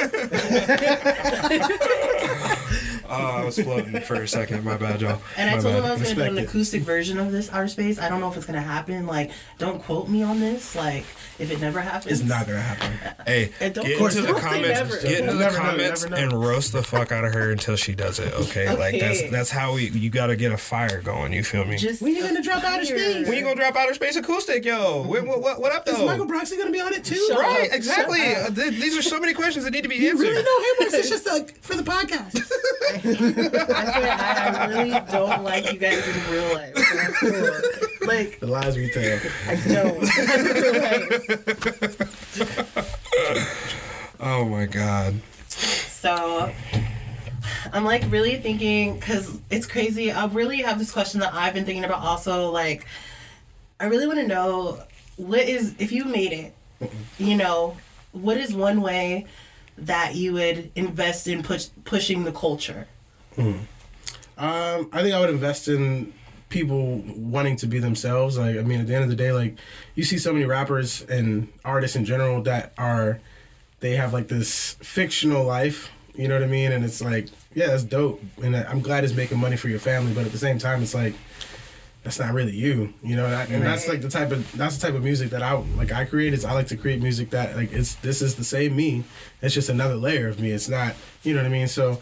[1.59, 4.64] the Oh, I was floating for a second.
[4.64, 5.21] My bad, y'all.
[5.37, 5.85] And I My told him.
[5.85, 7.99] I was gonna do Respect an acoustic version of this outer space.
[7.99, 9.07] I don't know if it's gonna happen.
[9.07, 10.75] Like, don't quote me on this.
[10.77, 11.05] Like,
[11.38, 13.14] if it never happens, It's not gonna happen.
[13.27, 15.03] Hey, And don't- get of course, into the don't comments.
[15.03, 16.16] Get into the Never comments know.
[16.16, 18.33] and roast the fuck out of her until she does it.
[18.35, 19.88] Okay, like that's that's how we.
[19.90, 21.33] You got to get a fire going.
[21.33, 21.77] You feel me?
[21.77, 23.27] Just When you gonna drop outer space?
[23.29, 25.03] when you gonna drop outer space acoustic, yo?
[25.03, 25.99] What what, what, what up Is?
[25.99, 27.23] Michael Broxley gonna be on it too?
[27.29, 28.21] Shut Right, up, exactly.
[28.35, 30.23] Uh, th- these are so many questions that need to be You answered.
[30.23, 32.40] really know him, or is this just like for the podcast?
[33.71, 36.75] I, I, I really don't like you guys in real life.
[36.75, 38.07] That's cool.
[38.07, 39.21] Like, the lies we tell.
[39.47, 40.05] I don't.
[44.21, 45.15] Oh my god.
[45.49, 46.53] So
[47.73, 50.11] I'm like really thinking because it's crazy.
[50.11, 52.51] I really have this question that I've been thinking about also.
[52.51, 52.87] Like,
[53.79, 54.83] I really want to know
[55.17, 57.77] what is if you made it, you know,
[58.13, 59.27] what is one way
[59.87, 62.87] that you would invest in push, pushing the culture?
[63.38, 66.12] Um, I think I would invest in
[66.49, 68.38] people wanting to be themselves.
[68.38, 69.57] Like, I mean, at the end of the day, like,
[69.95, 73.21] you see so many rappers and artists in general that are,
[73.81, 75.91] they have like this fictional life.
[76.14, 76.73] You know what I mean?
[76.73, 80.12] And it's like, yeah, that's dope, and I'm glad it's making money for your family.
[80.12, 81.14] But at the same time, it's like,
[82.09, 82.94] that's not really you.
[83.03, 85.42] You know, that, and that's like the type of that's the type of music that
[85.42, 85.92] I like.
[85.92, 88.75] I create is I like to create music that like it's this is the same
[88.75, 89.05] me.
[89.42, 90.51] It's just another layer of me.
[90.51, 90.94] It's not.
[91.23, 91.68] You know what I mean?
[91.68, 92.01] So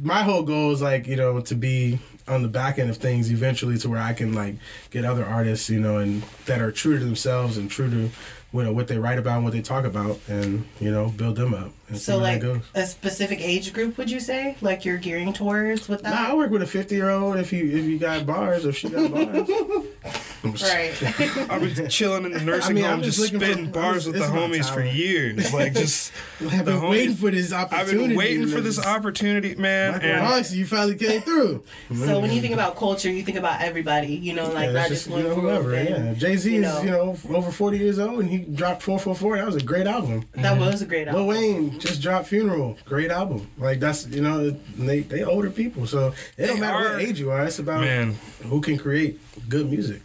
[0.00, 3.30] my whole goal is like you know to be on the back end of things
[3.30, 4.56] eventually to where I can like
[4.90, 8.10] get other artists you know and that are true to themselves and true to
[8.52, 11.36] you know what they write about and what they talk about and you know build
[11.36, 12.60] them up and see So, like goes.
[12.74, 14.56] a specific age group, would you say?
[14.60, 16.10] Like you're gearing towards with that?
[16.14, 18.76] Nah, I work with a fifty year old if you if you got bars if
[18.76, 19.48] she got bars.
[20.62, 20.92] right.
[21.50, 24.06] I've been chilling in the nursing I mean, I'm home, just, just spitting for- bars
[24.06, 25.52] with the homies for years.
[25.52, 28.02] Like just I've been homies- waiting for this opportunity.
[28.02, 28.64] I've been waiting for man.
[28.64, 29.92] this opportunity, man.
[29.92, 31.62] Michael And honestly, you finally came through.
[31.94, 34.14] so when you think about culture, you think about everybody.
[34.14, 35.44] You know, like yeah, not just just, one you know, group.
[35.46, 35.74] whoever.
[35.74, 36.82] and- Yeah, Jay Z you is know.
[36.82, 39.36] you know over forty years old and he dropped four four four.
[39.36, 40.24] That was a great album.
[40.34, 41.26] That was a great album.
[41.26, 43.48] Lil Wayne just dropped Funeral, great album.
[43.58, 47.02] Like that's you know they they older people, so it don't They matter are- what
[47.02, 47.44] age you are.
[47.44, 50.02] It's about man, who can create good music.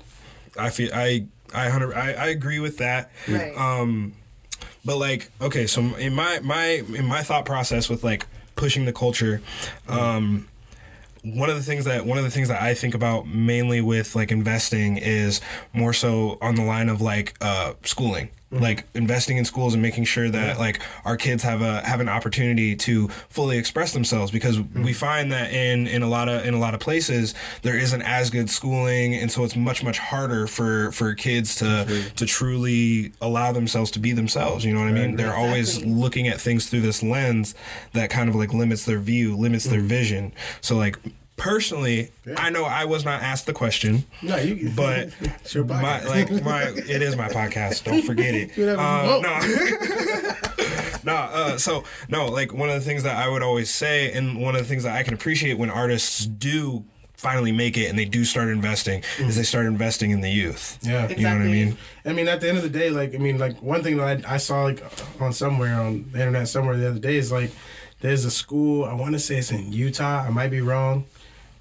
[0.59, 3.11] I feel I I hundred I, I agree with that.
[3.27, 3.55] Right.
[3.55, 4.13] Um,
[4.83, 8.93] but like, okay, so in my my in my thought process with like pushing the
[8.93, 9.41] culture,
[9.87, 10.47] um,
[11.23, 14.15] one of the things that one of the things that I think about mainly with
[14.15, 15.41] like investing is
[15.73, 18.29] more so on the line of like uh, schooling.
[18.51, 18.63] Mm-hmm.
[18.63, 22.07] Like investing in schools and making sure that like our kids have a have an
[22.07, 24.83] opportunity to fully express themselves because mm-hmm.
[24.83, 27.33] we find that in in a lot of in a lot of places
[27.63, 32.09] there isn't as good schooling and so it's much much harder for for kids to
[32.15, 35.15] to truly allow themselves to be themselves you know what I mean?
[35.15, 37.55] They're always looking at things through this lens
[37.93, 39.87] that kind of like limits their view, limits their mm-hmm.
[39.87, 40.33] vision.
[40.61, 40.97] So like
[41.37, 44.71] personally, I know I was not asked the question, No, you.
[44.75, 46.07] but it's your my podcast.
[46.09, 47.83] like my it is my podcast.
[47.85, 48.51] Don't forget it.
[48.57, 50.33] Uh, no.
[51.03, 54.41] no, uh, so no, like one of the things that I would always say, and
[54.41, 56.83] one of the things that I can appreciate when artists do
[57.15, 60.77] finally make it and they do start investing, is they start investing in the youth.
[60.83, 61.07] yeah.
[61.09, 61.77] You know what I mean?
[62.05, 64.25] I mean, at the end of the day, like I mean, like one thing that
[64.27, 64.83] I, I saw like
[65.21, 67.51] on somewhere on the internet somewhere the other day is like
[68.01, 68.83] there's a school.
[68.85, 70.21] I want to say it's in Utah.
[70.21, 71.05] I might be wrong,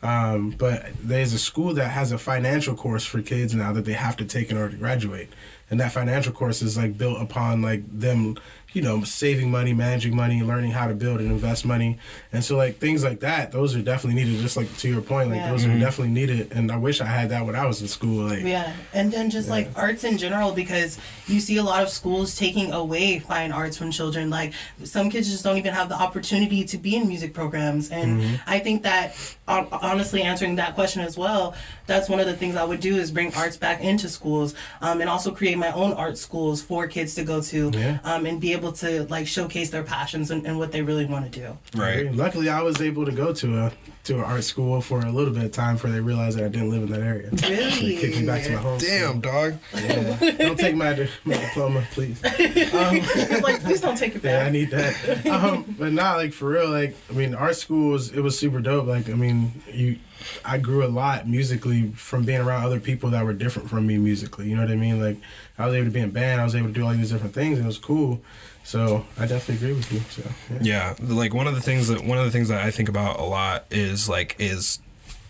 [0.03, 3.95] um, but there's a school that has a financial course for kids now that they
[3.95, 5.29] have to take in order to graduate,
[5.71, 8.37] and that financial course is like built upon like them,
[8.77, 11.99] you know, saving money, managing money, learning how to build and invest money,
[12.31, 13.51] and so like things like that.
[13.51, 14.39] Those are definitely needed.
[14.43, 15.51] Just like to your point, like Yeah.
[15.51, 18.27] those are definitely needed, and I wish I had that when I was in school.
[18.29, 21.89] Like Yeah, and then just like arts in general, because you see a lot of
[21.89, 24.29] schools taking away fine arts from children.
[24.29, 24.53] Like
[24.85, 28.35] some kids just don't even have the opportunity to be in music programs, and Mm-hmm.
[28.47, 29.15] I think that
[29.49, 31.55] honestly, answering that question as well,
[31.87, 35.01] that's one of the things I would do is bring arts back into schools, um,
[35.01, 37.99] and also create my own art schools for kids to go to, Yeah.
[38.05, 41.31] um, and be able to like showcase their passions and, and what they really want
[41.31, 41.57] to do.
[41.75, 42.13] Right.
[42.13, 43.73] Luckily, I was able to go to a
[44.05, 46.49] to an art school for a little bit of time before they realized that I
[46.49, 47.29] didn't live in that area.
[47.31, 47.97] Really?
[47.97, 48.79] They kicked me back to my home.
[48.79, 49.59] Damn, dog.
[49.75, 50.33] Yeah.
[50.39, 52.21] Don't take my, my diploma, please.
[52.25, 54.27] It's like, please don't take it back.
[54.37, 55.27] Yeah, I need that.
[55.27, 56.69] Um, but not like for real.
[56.69, 58.87] Like I mean, art school was it was super dope.
[58.87, 59.99] Like I mean, you,
[60.45, 63.99] I grew a lot musically from being around other people that were different from me
[63.99, 64.49] musically.
[64.49, 65.01] You know what I mean?
[65.01, 65.17] Like
[65.59, 67.35] I was able to be in band, I was able to do all these different
[67.35, 68.21] things, and it was cool.
[68.67, 70.01] So I definitely agree with you.
[70.11, 70.23] So
[70.61, 70.95] yeah.
[70.99, 73.21] Yeah, like one of the things that one of the things that I think about
[73.21, 74.81] a lot is like is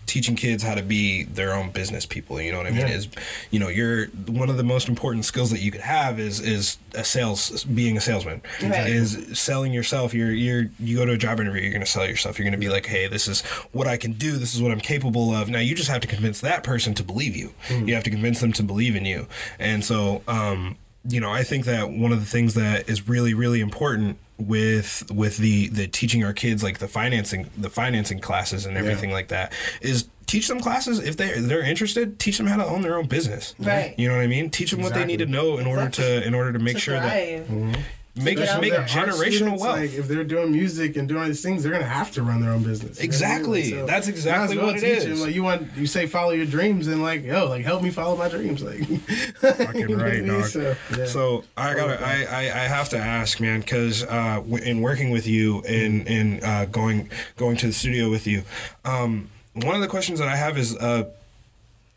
[0.07, 2.39] teaching kids how to be their own business people.
[2.41, 2.87] You know what I mean?
[2.87, 2.93] Yeah.
[2.95, 3.07] Is
[3.51, 6.77] you know you're one of the most important skills that you could have is is
[6.95, 8.87] a sales being a salesman Right.
[8.89, 10.13] is selling yourself.
[10.15, 11.61] You're you're you go to a job interview.
[11.61, 12.39] You're going to sell yourself.
[12.39, 14.37] You're going to be like, hey, this is what I can do.
[14.37, 15.47] This is what I'm capable of.
[15.49, 17.53] Now you just have to convince that person to believe you.
[17.69, 19.27] You have to convince them to believe in you.
[19.59, 20.23] And so.
[20.27, 24.17] um you know, I think that one of the things that is really, really important
[24.37, 29.11] with with the the teaching our kids like the financing the financing classes and everything
[29.11, 32.19] like that is teach them classes if they they're interested.
[32.19, 33.55] Teach them how to own their own business.
[33.57, 33.95] Right.
[33.97, 34.49] You know what I mean?
[34.49, 36.79] Teach them what they need to know in order to in order to make To
[36.79, 37.47] sure that thrive.
[37.47, 37.81] Mm-hmm.
[38.17, 38.83] Make get make there.
[38.83, 39.79] Generational students, wealth.
[39.79, 42.41] Like if they're doing music and doing all these things, they're gonna have to run
[42.41, 42.81] their own business.
[42.81, 43.05] You know I mean?
[43.05, 43.69] Exactly.
[43.71, 45.21] So, That's exactly well what it teach is.
[45.21, 48.15] Like you want, you say follow your dreams, and like yo, like help me follow
[48.17, 48.61] my dreams.
[48.63, 48.79] Like
[49.37, 50.27] Fucking You know I right, mean?
[50.27, 50.45] dog.
[50.45, 51.05] So, yeah.
[51.05, 55.27] So I gotta, I, I, I have to ask, man, because uh, in working with
[55.27, 58.43] you and in uh, going going to the studio with you,
[58.85, 61.09] um, one of the questions that I have is, uh,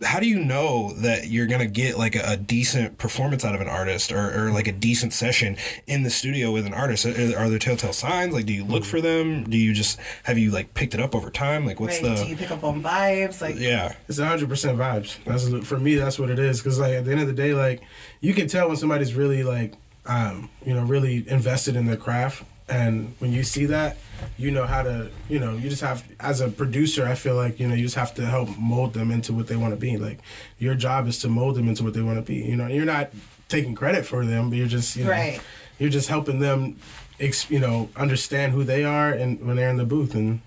[0.03, 3.61] how do you know that you're gonna get like a, a decent performance out of
[3.61, 7.05] an artist or, or like a decent session in the studio with an artist?
[7.05, 8.33] Are, are there telltale signs?
[8.33, 9.45] Like, do you look for them?
[9.45, 11.67] Do you just have you like picked it up over time?
[11.67, 12.17] Like, what's Right.
[12.17, 13.41] the Do you pick up on vibes?
[13.43, 13.95] Like yeah?
[14.09, 15.17] It's hundred percent vibes.
[15.25, 15.97] That's for me.
[15.97, 16.61] That's what it is.
[16.61, 17.83] Because like at the end of the day, like
[18.21, 19.75] you can tell when somebody's really like,
[20.07, 22.45] um, you know, really invested in their craft.
[22.69, 23.97] And when you see that,
[24.39, 27.07] you know how to, you know, you just have as a producer.
[27.07, 29.57] I feel like you know you just have to help mold them into what they
[29.57, 29.97] want to be.
[29.97, 30.19] Like
[30.59, 32.37] your job is to mold them into what they want to be.
[32.37, 33.11] You know, you're not
[33.49, 35.41] taking credit for them, but you're just, you know, Right.
[35.79, 36.77] you're just helping them,
[37.19, 40.41] ex- you know, understand who they are and when they're in the booth and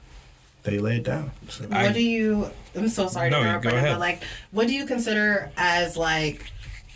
[0.63, 1.31] they lay it down.
[1.49, 1.65] So.
[1.69, 3.91] I- what do you i'm so sorry No, to interrupt go ahead.
[3.95, 6.45] but like what do you consider as like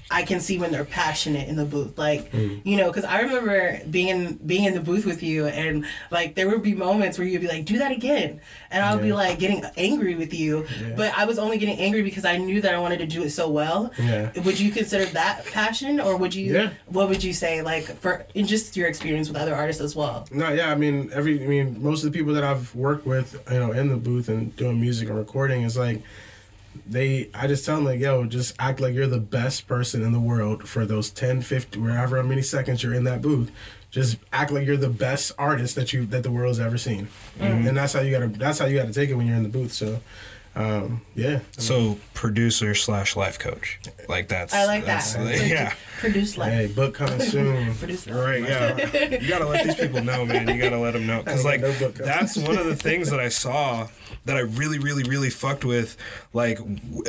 [0.09, 2.61] I can see when they're passionate in the booth, like Mm.
[2.63, 6.35] you know, because I remember being in being in the booth with you, and like
[6.35, 8.39] there would be moments where you'd be like, "Do that again,"
[8.71, 10.93] and I would be like getting angry with you, Yeah.
[10.95, 13.31] but I was only getting angry because I knew that I wanted to do it
[13.31, 13.91] so well.
[13.99, 14.29] Yeah.
[14.45, 16.53] Would you consider that passion, or would you?
[16.53, 16.69] Yeah.
[16.87, 20.25] What would you say, like for in just your experience with other artists as well?
[20.31, 23.37] No, yeah, I mean, every, I mean, most of the people that I've worked with,
[23.51, 26.01] you know, in the booth and doing music and recording is like,
[26.85, 30.11] they, I just tell them like, yo, just act like you're the best person in
[30.11, 33.51] the world for those 10, 50, wherever many seconds you're in that booth.
[33.89, 37.07] Just act like you're the best artist that you that the world's ever seen,
[37.39, 37.67] Mm-hmm.
[37.67, 39.49] and that's how you gotta that's how you gotta take it when you're in the
[39.49, 39.71] booth.
[39.71, 40.01] So,
[40.57, 45.47] um, yeah, So producer slash life coach, like that's I like that's, that.
[45.47, 45.73] Yeah.
[45.99, 46.51] Produce life.
[46.51, 47.75] hey, book coming soon.
[47.75, 48.15] Produce life.
[48.15, 49.19] Right, yeah.
[49.21, 50.47] You gotta let these people know, man.
[50.47, 53.29] You gotta let them know, because like No that's one of the things that I
[53.29, 53.87] saw
[54.25, 55.95] that I really, really, really fucked with,
[56.33, 57.03] like w-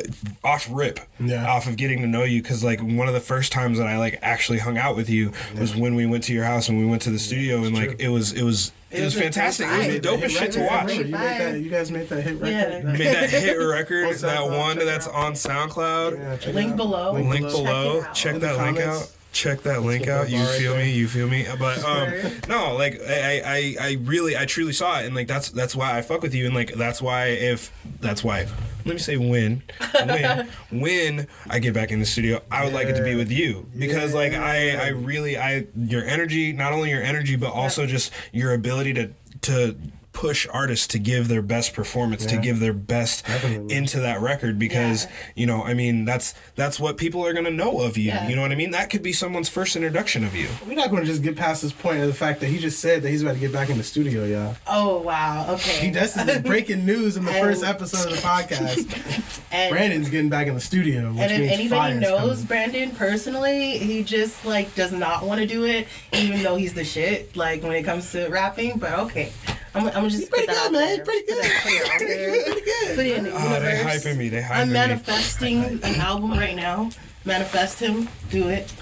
[0.44, 1.50] off rip, Yeah.
[1.50, 2.42] off of getting to know you.
[2.42, 5.32] Because like one of the first times that I like actually hung out with you
[5.58, 7.88] was when we went to your house and we went to the studio, and like
[7.90, 7.96] true.
[7.98, 9.66] it was, it was, it, It was was fantastic.
[9.66, 10.94] It great was the dopest shit to watch.
[10.94, 12.48] You, made that, you guys made that hit record.
[12.84, 12.92] Yeah.
[12.92, 16.16] Made that hit record, On that one that's on SoundCloud.
[16.18, 17.12] Yeah, check it Link below.
[17.12, 18.02] Link link below.
[18.02, 18.14] out.
[18.14, 19.10] Check that link out.
[19.30, 20.30] Check that link out.
[20.30, 20.90] You bar right feel me?
[20.92, 21.46] You feel me?
[21.58, 22.12] But um,
[22.48, 25.96] no, like I, I, I really, I truly saw it, and like that's that's why
[25.96, 27.70] I fuck with you, and like that's why if
[28.00, 28.46] that's why.
[28.88, 32.88] Let me say when, when, when I get back in the studio, I would like
[32.88, 33.68] it to be with you.
[33.76, 38.12] Because like I, I really, I your energy, not only your energy, but also just
[38.32, 39.10] your ability to
[39.42, 39.76] to
[40.18, 43.72] push artists to give their best performance to give their best Definitely.
[43.72, 45.10] into that record because Yeah.
[45.36, 48.26] you know i mean that's that's what people are going to know of you Yeah.
[48.28, 50.90] you know what i mean that could be someone's first introduction of you We're not
[50.90, 53.10] going to just get past this point of the fact that he just said that
[53.10, 54.56] he's about to get back in the studio, y'all.
[54.66, 55.46] Oh wow.
[55.54, 55.86] Okay.
[55.86, 59.40] He that's the breaking news in the And- first episode of the podcast.
[59.52, 62.44] and, Brandon's getting back in the studio, which and if means anybody fire's knows coming.
[62.46, 66.84] Brandon personally, he just like does not want to do it, even though he's the
[66.84, 67.36] shit.
[67.36, 68.78] Like when it comes to rapping.
[68.78, 69.32] But okay,
[69.74, 70.96] I'm, I'm gonna just pretty good, out man.
[70.96, 71.04] there.
[71.04, 72.42] Pretty Put that- put it out there.
[72.44, 72.96] Pretty good.
[72.96, 74.04] Put it in the oh they universe.
[74.04, 76.90] hyping me they hyping I'm me manifesting an album right now.
[77.24, 78.08] Manifest him.
[78.30, 78.72] Do it.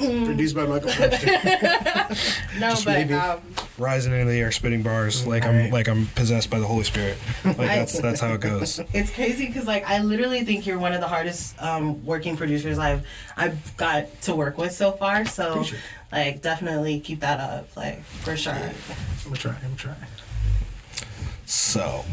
[0.00, 0.90] Produced by Michael.
[2.58, 3.14] No, Just but maybe.
[3.14, 3.40] um,
[3.78, 7.16] rising into the air spitting bars like i'm like i'm possessed by the holy spirit
[7.44, 10.78] like I- that's that's how it goes it's crazy because like I literally think you're
[10.78, 15.24] one of the hardest um, working producers I've I've got to work with so far.
[15.24, 15.80] So Appreciate
[16.12, 18.52] like definitely keep that up, like for sure.
[18.52, 18.72] I'm
[19.24, 19.52] gonna try.
[19.52, 19.94] I'm gonna try.
[21.46, 22.04] so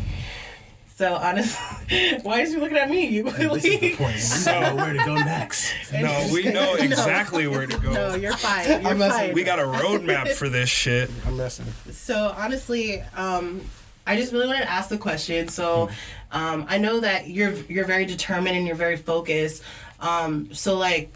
[0.97, 3.21] So honestly, why is you looking at me?
[3.21, 4.15] This is the point.
[4.15, 5.71] We So- don't know where to go next.
[5.93, 8.67] no we know exactly where to go no, you're fine.
[8.81, 9.33] You're I'm messing- fine.
[9.35, 11.67] we got a roadmap for this shit I'm messing.
[11.91, 13.61] So honestly, um,
[14.07, 15.49] I just really wanted to ask the question.
[15.49, 15.89] So,
[16.31, 19.61] um, I know that you're you're very determined and you're very focused.
[19.99, 21.13] Um, so like,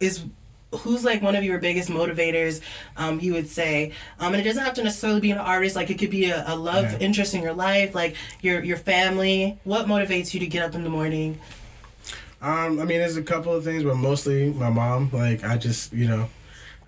[0.00, 0.22] is
[0.72, 2.60] who's like one of your biggest motivators?
[2.96, 5.76] Um, you would say, um, and it doesn't have to necessarily be an artist.
[5.76, 9.58] Like it could be a, a love interest in your life, like your your family.
[9.64, 11.38] What motivates you to get up in the morning?
[12.40, 15.10] Um, I mean, there's a couple of things, but mostly my mom.
[15.12, 16.28] Like, I just, you know,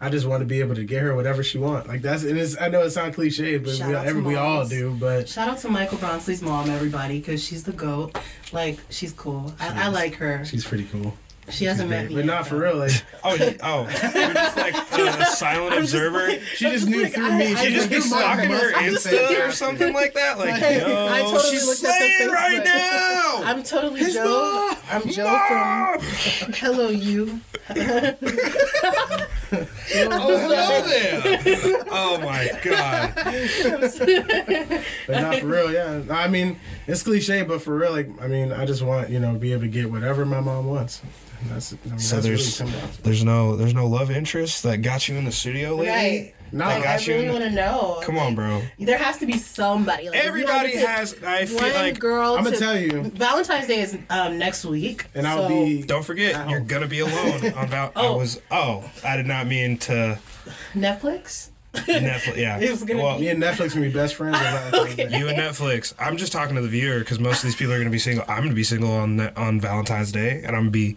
[0.01, 1.89] I just want to be able to get her whatever she want.
[1.89, 4.97] Like that's, and it's, I know it sounds cliche, but we, every, we all do.
[4.99, 8.17] But Shout out to Michael Broxley's mom, everybody, because she's the goat.
[8.53, 9.53] Like she's cool.
[9.59, 10.45] I, I like her.
[10.45, 11.15] she's pretty cool.
[11.51, 12.77] She hasn't met me, but yet, not for real.
[12.77, 12.93] Like
[13.25, 16.31] Oh, you- oh, you're just like uh, a, silent observer.
[16.55, 17.55] she just knew like, through I- me.
[17.55, 20.15] I She You just be Your mom stalking her must be Insta or something like
[20.15, 20.39] that.
[20.39, 23.43] Like, Hey, yo, I totally she's looked at slaying right now.
[23.45, 24.25] I'm totally His Joe.
[24.25, 24.77] mom!
[24.91, 25.99] I'm Joe Mom!
[26.01, 27.41] from Hello You.
[29.53, 31.85] Oh, hello there.
[31.91, 33.13] Oh my god.
[35.07, 36.03] But not for real, yeah.
[36.11, 39.35] I mean, it's cliche, but for real, like, I mean, I just want, you know,
[39.35, 41.03] be able to get whatever my mom wants.
[41.41, 43.03] And that's, I mean, So that's there's really come down to.
[43.03, 45.89] there's no there's no love interest that got you in the studio lately.
[45.89, 46.35] Right.
[46.53, 48.01] No, I Like, I got really want to know.
[48.03, 48.61] Come on, bro.
[48.79, 50.11] There has to be somebody.
[50.11, 51.15] Like, Everybody has.
[51.23, 51.99] I feel one like.
[52.01, 52.35] girl.
[52.35, 55.83] I'm gonna to- tell you, Valentine's Day is um, next week, and I'll so- be.
[55.83, 56.49] Don't forget, Ow.
[56.49, 57.93] you're gonna be alone on Val.
[57.95, 58.19] I Oh.
[58.19, 58.41] was.
[58.51, 60.19] Oh, I did not mean to.
[60.75, 61.51] Netflix.
[61.75, 62.37] Netflix.
[62.37, 62.59] Yeah.
[62.61, 64.37] It was gonna well, Me and Netflix gonna be best friends.
[64.37, 65.19] on Valentine's Day.
[65.19, 65.95] You and Netflix.
[66.01, 67.99] I'm just talking to the viewer because most of these people are going to be
[68.01, 68.25] single.
[68.29, 70.97] I'm going to be single on on Valentine's Day, and I'm going to be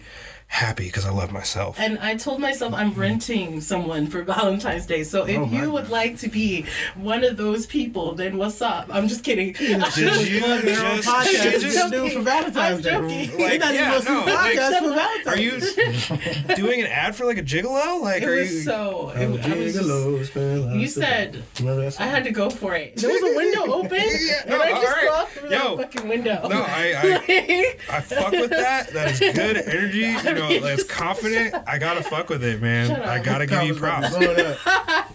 [0.53, 1.79] happy because I love myself.
[1.79, 2.99] And I told myself I'm mm-hmm.
[3.01, 5.03] renting someone for Valentine's Day.
[5.03, 5.91] So if Oh, you would God.
[5.91, 8.85] like to be one of those people, then what's up?
[8.91, 9.53] I'm just kidding.
[9.53, 13.25] Did you Plug their own just- podcast did just do for Valentine's I'm Day.
[13.27, 13.39] joking.
[13.41, 17.15] Like, You're yeah, to no, do like- podcast for Valentine's Are you doing an ad
[17.15, 17.99] for like a gigolo?
[18.01, 18.61] Like, It are was you?
[18.61, 19.09] so.
[19.15, 22.07] It, I was just- gigolo, spend you said Remember that song?
[22.07, 22.95] I had to go for it.
[22.97, 25.09] There was a window open, yeah, no, and I just alright.
[25.09, 25.77] walked through Yo.
[25.77, 26.47] that fucking window.
[26.47, 28.93] no, I, I I fuck with that.
[28.93, 29.99] That is good energy.
[29.99, 31.55] You know, it's confident.
[31.67, 32.87] I gotta fuck with it, man.
[32.89, 33.07] Shut up.
[33.07, 34.07] I gotta give you props.
[34.09, 35.09] about to blow it up.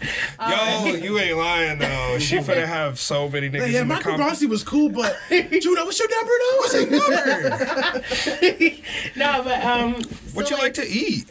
[0.49, 2.19] Yo, you ain't lying though.
[2.19, 4.19] She finna have so many niggas yeah, in the Michael comments.
[4.41, 6.57] Bronson was cool, but Juno, what's your number though?
[6.59, 8.77] What's your number?
[9.17, 9.95] no, but um,
[10.35, 11.27] What so, you like to eat?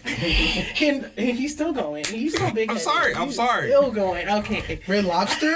[0.82, 2.06] And, and he's still going.
[2.06, 2.70] He's still big.
[2.70, 3.68] I'm sorry, I'm He's sorry.
[3.70, 4.28] Still going.
[4.30, 4.82] Okay.
[4.88, 5.54] Red lobster?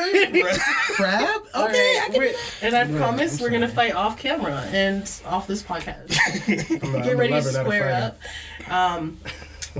[0.96, 1.42] Crab?
[1.54, 5.10] Okay, right, I can we're- and I Yeah, promise we're gonna fight off camera and
[5.26, 6.18] off this podcast.
[6.84, 8.18] I'm a- I'm Get ready to lover, not a square up.
[8.70, 9.18] Um,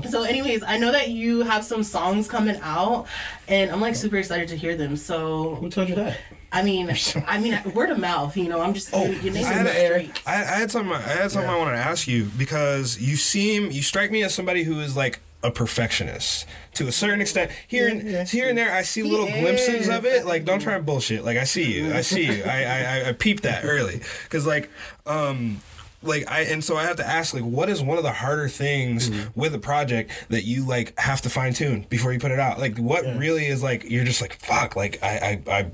[0.08, 3.06] so, anyways, I know that you have some songs coming out,
[3.48, 4.96] and I'm like super excited to hear them.
[4.96, 6.18] So, Who told you that?
[6.54, 6.90] I mean,
[7.26, 8.36] I mean, word of mouth.
[8.36, 10.70] You know, I'm just Oh, your name I had in the a- I, I had
[10.70, 10.92] something.
[10.94, 14.34] I had something I wanted to ask you because you seem, you strike me as
[14.34, 17.50] somebody who is like a perfectionist to a certain extent.
[17.68, 18.24] Here and Yeah, yeah.
[18.24, 20.24] here and there, I see little He glimpses of it.
[20.26, 21.24] Like, don't try and bullshit.
[21.24, 21.92] Like, I see you.
[21.92, 22.44] I see you.
[22.44, 24.70] I I, I, I peeped that early because like
[25.06, 25.60] um.
[26.02, 28.48] Like I and so I have to ask like what is one of the harder
[28.48, 29.38] things Mm-hmm.
[29.40, 32.58] with a project that you like have to fine tune before you put it out?
[32.58, 33.18] Like what Yeah.
[33.18, 35.66] really is like you're just like fuck like I, I I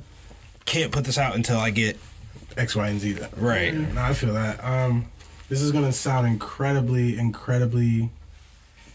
[0.67, 1.99] can't put this out until I get
[2.57, 3.13] X, Y, and Z.
[3.15, 3.31] That.
[3.39, 3.73] right.
[3.73, 4.63] No, I feel that.
[4.65, 5.07] Um,
[5.49, 8.11] this is gonna sound incredibly, incredibly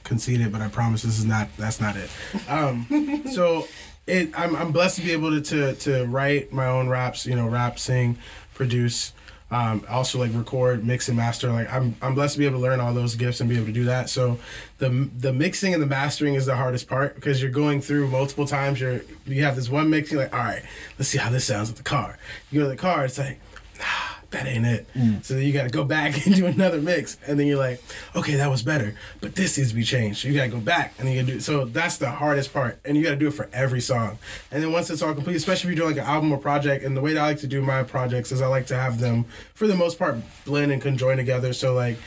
[0.03, 1.47] conceited, but I promise this is not.
[1.57, 2.09] That's not it.
[2.49, 3.67] Um, so
[4.05, 7.25] it, I'm, I'm blessed to be able to, to to write my own raps.
[7.25, 8.17] You know, rap, sing,
[8.53, 9.13] produce.
[9.53, 11.51] Um, also like record, mix and master.
[11.51, 13.67] Like I'm, I'm blessed to be able to learn all those gifts and be able
[13.67, 14.09] to do that.
[14.09, 14.39] So
[14.79, 18.47] the the mixing and the mastering is the hardest part because you're going through multiple
[18.47, 18.81] times.
[18.81, 20.11] You're you have this one mix.
[20.11, 20.63] You're like, all right,
[20.97, 22.17] let's see how this sounds with the car.
[22.49, 23.05] You go to the car.
[23.05, 23.39] It's like,
[23.77, 24.87] nah, that ain't it.
[24.93, 25.23] Mm.
[25.23, 27.81] So then you got to go back and do another mix, and then you're like,
[28.15, 30.21] okay, that was better, but this needs to be changed.
[30.21, 31.39] So you got to go back, and then you do.
[31.39, 34.17] So that's the hardest part, and you got to do it for every song.
[34.51, 36.83] And then once it's all complete, especially if you're doing like an album or project,
[36.83, 38.99] and the way that I like to do my projects is I like to have
[38.99, 41.53] them, for the most part, blend and conjoin together.
[41.53, 41.97] So like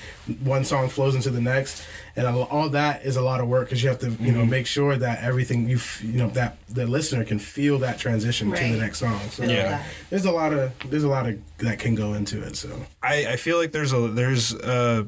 [0.42, 1.84] one song flows into the next,
[2.16, 4.44] and all all that is a lot of work because you have to, you know,
[4.46, 8.50] make sure that everything you, f- you know, that the listener can feel that transition
[8.52, 9.20] to the next song.
[9.31, 9.83] So Yeah.
[10.11, 12.57] there's a lot of there's a lot of that can go into it.
[12.57, 12.70] So
[13.03, 15.05] I, I feel like there's a there's uh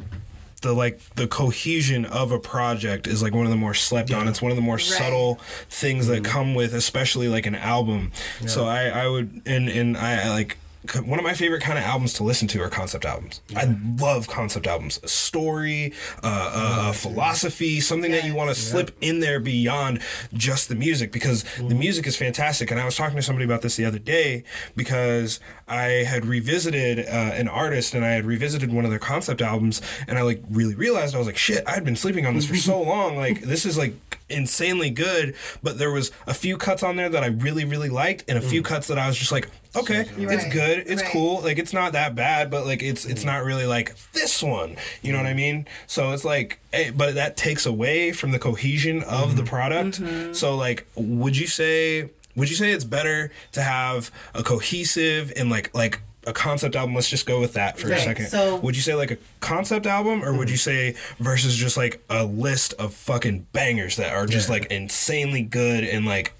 [0.60, 4.26] the like the cohesion of a project is like one of the more slept on.
[4.28, 5.36] It's one of the more subtle
[5.70, 8.10] things that come with, especially like an album.
[8.46, 10.58] So I I would and and I, I like.
[11.04, 13.42] One of my favorite kind of albums to listen to are concept albums.
[13.56, 15.00] I love concept albums.
[15.02, 20.00] A story, uh, uh, a philosophy, something that you want to slip in there beyond
[20.32, 22.70] just the music because the music is fantastic.
[22.70, 24.44] And I was talking to somebody about this the other day
[24.76, 29.42] because I had revisited uh, an artist and I had revisited one of their concept
[29.42, 32.34] albums and I like really realized I was like, shit, I had been sleeping on
[32.34, 33.16] this for so long.
[33.16, 37.22] Like this is like insanely good, but there was a few cuts on there that
[37.22, 40.32] I really really liked, and a few cuts that I was just like, okay, You're
[40.32, 41.10] it's good, it's Right.
[41.12, 44.76] cool, like it's not that bad, but like it's it's not really like this one,
[45.02, 45.66] you know what I mean?
[45.86, 50.00] So it's like, eh, but that takes away from the cohesion of the product.
[50.00, 50.32] Mm-hmm.
[50.34, 52.10] So like, would you say?
[52.36, 56.94] Would you say it's better to have a cohesive and like like a concept album?
[56.94, 58.26] Let's just go with that for a second.
[58.28, 62.02] so- would you say like a concept album, or would you say versus just like
[62.10, 64.54] a list of fucking bangers that are just Yeah.
[64.54, 66.32] like insanely good and like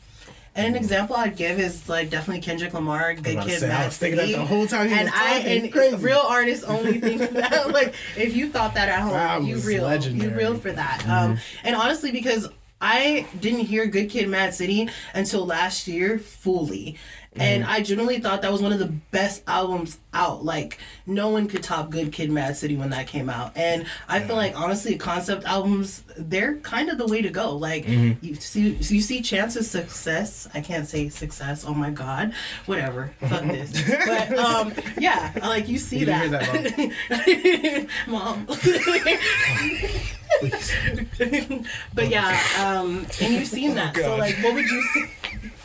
[0.55, 3.87] And an example I'd give is like definitely Kendrick Lamar, Good Kid, say, I Mad
[3.87, 4.39] was thinking that City.
[4.39, 5.97] the whole time he and I and Crazy.
[5.97, 7.71] real artists only think that.
[7.73, 10.31] like if you thought that at home, That you real, legendary.
[10.33, 11.01] you real for that.
[11.03, 11.11] Mm-hmm.
[11.33, 12.49] Um, and honestly, because
[12.81, 16.97] I didn't hear Good Kid, Mad City until last year fully.
[17.41, 17.73] And Mm-hmm.
[17.73, 20.45] I genuinely thought that was one of the best albums out.
[20.45, 23.57] Like no one could top Good Kid, Mad City when that came out.
[23.57, 27.57] And I feel like honestly, concept albums they're kind of the way to go.
[27.57, 28.25] Like Mm-hmm.
[28.25, 30.49] you see, you see Chance's success.
[30.55, 31.65] I can't say success.
[31.67, 32.33] Oh my god,
[32.67, 33.13] whatever.
[33.21, 33.73] Fuck this.
[34.07, 38.47] But um, yeah, like you see You hear that, mom.
[41.95, 43.97] but yeah, um, and you've seen that.
[43.97, 45.11] so like, what would you say?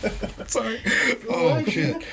[0.48, 0.80] sorry.
[1.30, 2.04] Oh shit.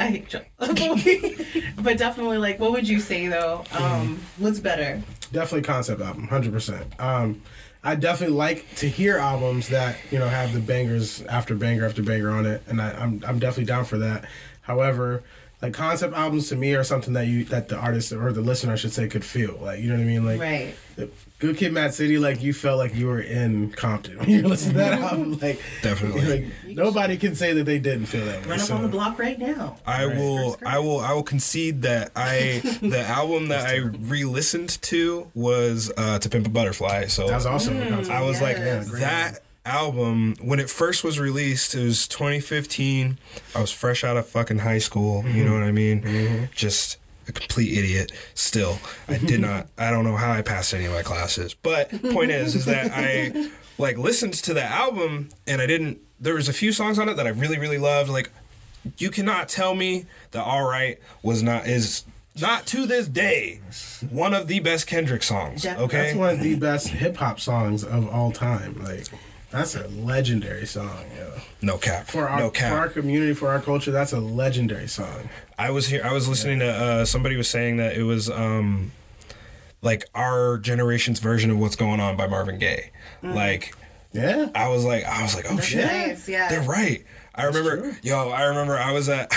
[0.00, 0.40] I hate you.
[1.82, 3.64] but definitely, like, what would you say though?
[3.72, 5.02] Um, what's better?
[5.32, 7.42] definitely concept album 100% um
[7.84, 12.02] i definitely like to hear albums that you know have the bangers after banger after
[12.02, 14.24] banger on it and I, i'm i'm definitely down for that
[14.62, 15.22] however
[15.60, 18.72] like concept albums to me are something that you that the artist or the listener
[18.72, 20.74] I should say could feel like you know what i mean like Right.
[21.40, 24.72] good kid mad city like you felt like you were in compton when you listen
[24.72, 26.22] to that album like Definitely.
[26.42, 28.88] like nobody can say that they didn't feel that way Run up so- on the
[28.88, 29.78] block right now.
[29.86, 30.68] I will Skirt, skirt.
[30.68, 36.18] I will I will concede that I the album that I re-listened to was uh
[36.20, 37.06] To Pimp a Butterfly.
[37.06, 37.80] So that was awesome.
[37.82, 38.90] a concept I was like Yes.
[39.00, 43.18] that album when it first was released it was 2015
[43.54, 46.02] i was fresh out of fucking high school you know what i mean?
[46.02, 46.44] Mm-hmm.
[46.54, 46.96] Just
[47.28, 48.78] a complete idiot still.
[49.06, 52.30] I did not i don't know how i passed any of my classes but point
[52.30, 56.52] is is that i like listened to the album and i didn't there was a
[56.52, 58.30] few songs on it that i really really loved like
[58.96, 62.04] you cannot tell me that all right was not is
[62.40, 63.60] not to this day
[64.10, 65.96] one of the best kendrick songs okay?
[66.04, 68.82] That's one of the best hip hop songs of all time.
[68.82, 69.06] Like,
[69.50, 71.32] that's a legendary song, yo.
[71.62, 74.88] no cap For our no cap for our community, for our culture, that's a legendary
[74.88, 75.28] song.
[75.58, 76.02] I was here.
[76.04, 78.92] I was listening to uh, somebody was saying that it was um,
[79.82, 82.90] like our generation's version of "What's Going On" by Marvin Gaye.
[83.22, 83.74] Like
[84.12, 84.48] Yeah.
[84.54, 86.48] I was like, I was like, oh shit, nice, yeah.
[86.48, 87.04] they're right.
[87.38, 89.32] I remember, yo, I remember I was at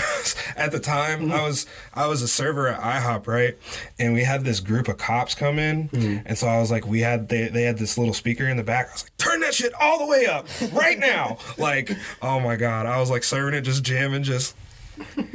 [0.57, 1.31] at the time Mm-hmm.
[1.31, 3.57] I was I was a server at IHOP, right?
[3.99, 6.25] And we had this group of cops come in, Mm-hmm.
[6.27, 8.63] and so I was like, we had they they had this little speaker in the
[8.63, 8.89] back.
[8.89, 11.91] I was like, turn that shit all the way up right now, like,
[12.21, 14.55] oh my god, I was like serving it, just jamming, just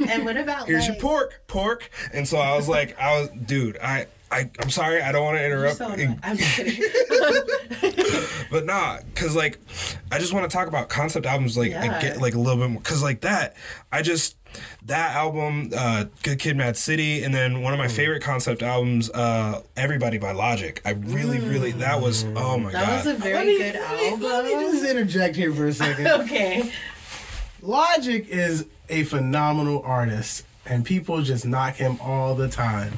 [0.07, 1.89] And what about here's like, your pork, pork.
[2.13, 5.37] And so I was like, I was, dude, I, I, I'm sorry, I don't want
[5.37, 5.85] to You're interrupt, so.
[6.23, 6.83] I'm just kidding.
[8.51, 9.57] but nah, cause like,
[10.11, 12.01] I just want to talk about concept albums, like, Yeah.
[12.01, 13.55] get like a little bit more, cause like that,
[13.91, 14.35] I just
[14.85, 17.83] that album, uh, Good Kid, Mad City, and then one of Mm.
[17.83, 20.81] my favorite concept albums, uh, Everybody by Logic.
[20.85, 22.73] I really, really, that was, oh my Mm.
[22.73, 24.21] That god, was a very good album.
[24.23, 26.07] Let me just interject here for a second.
[26.21, 26.71] okay.
[27.61, 32.93] Logic is a phenomenal artist, and people just knock him all the time.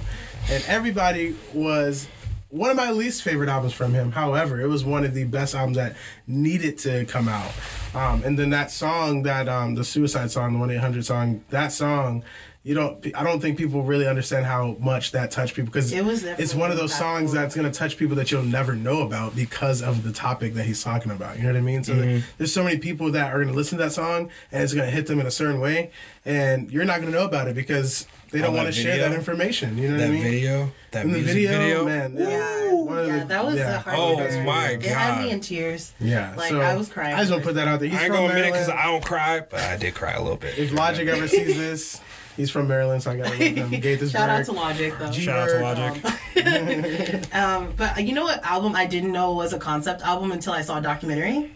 [0.49, 2.07] And everybody was
[2.49, 4.11] one of my least favorite albums from him.
[4.11, 7.51] However, it was one of the best albums that needed to come out.
[7.93, 11.43] Um, and then that song, that um, the Suicide song, the one eight hundred song,
[11.49, 12.23] that song.
[12.61, 13.05] You don't.
[13.15, 16.53] I don't think people really understand how much that touched people because It was it's
[16.53, 19.81] one of those definitely songs that's gonna touch people that you'll never know about because
[19.81, 21.37] of the topic that he's talking about.
[21.37, 21.83] You know what I mean?
[21.85, 24.73] So there- there's so many people that are gonna listen to that song and it's
[24.73, 25.91] gonna hit them in a certain way,
[26.25, 29.77] and you're not gonna know about it because they don't want to share that information.
[29.77, 30.23] You know what that I mean?
[30.23, 32.15] That video, that In the music video, video, man.
[32.17, 33.75] Yeah, one yeah, the- that was yeah.
[33.75, 34.45] a hard Oh one.
[34.45, 35.93] my It had me in tears.
[35.99, 37.15] Yeah, Like, so I was crying.
[37.15, 37.89] I just want to put that out there.
[37.89, 40.13] He's I ain't from gonna admit it because I don't cry, but I did cry
[40.13, 40.57] a little bit.
[40.57, 41.99] if Logic ever sees this,
[42.37, 43.71] he's from Maryland, so I gotta let them.
[43.71, 44.11] Gaithersburg.
[44.13, 45.11] Shout out to Logic though.
[45.11, 46.03] Shout out to
[46.35, 47.35] G-Burg, Logic.
[47.35, 50.61] Um, but you know what album I didn't know was a concept album until I
[50.61, 51.51] saw a documentary?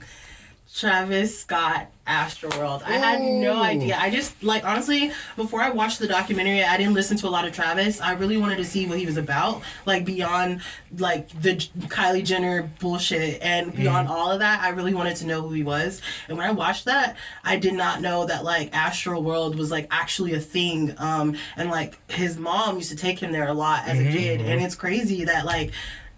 [0.76, 2.84] Travis Scott Astroworld.
[2.84, 3.97] I had no idea.
[3.97, 7.47] I just like honestly, before I watched the documentary, I didn't listen to a lot
[7.47, 8.01] of Travis.
[8.01, 10.62] I really wanted to see what he was about, like beyond
[10.97, 11.56] like the
[11.88, 14.62] Kylie Jenner bullshit and beyond all of that.
[14.62, 16.01] I really wanted to know who he was.
[16.28, 20.34] And when I watched that, I did not know that like Astroworld was like actually
[20.34, 20.93] a thing.
[20.97, 24.41] Um, and like his mom used to take him there a lot as a kid,
[24.41, 25.72] and it's crazy that like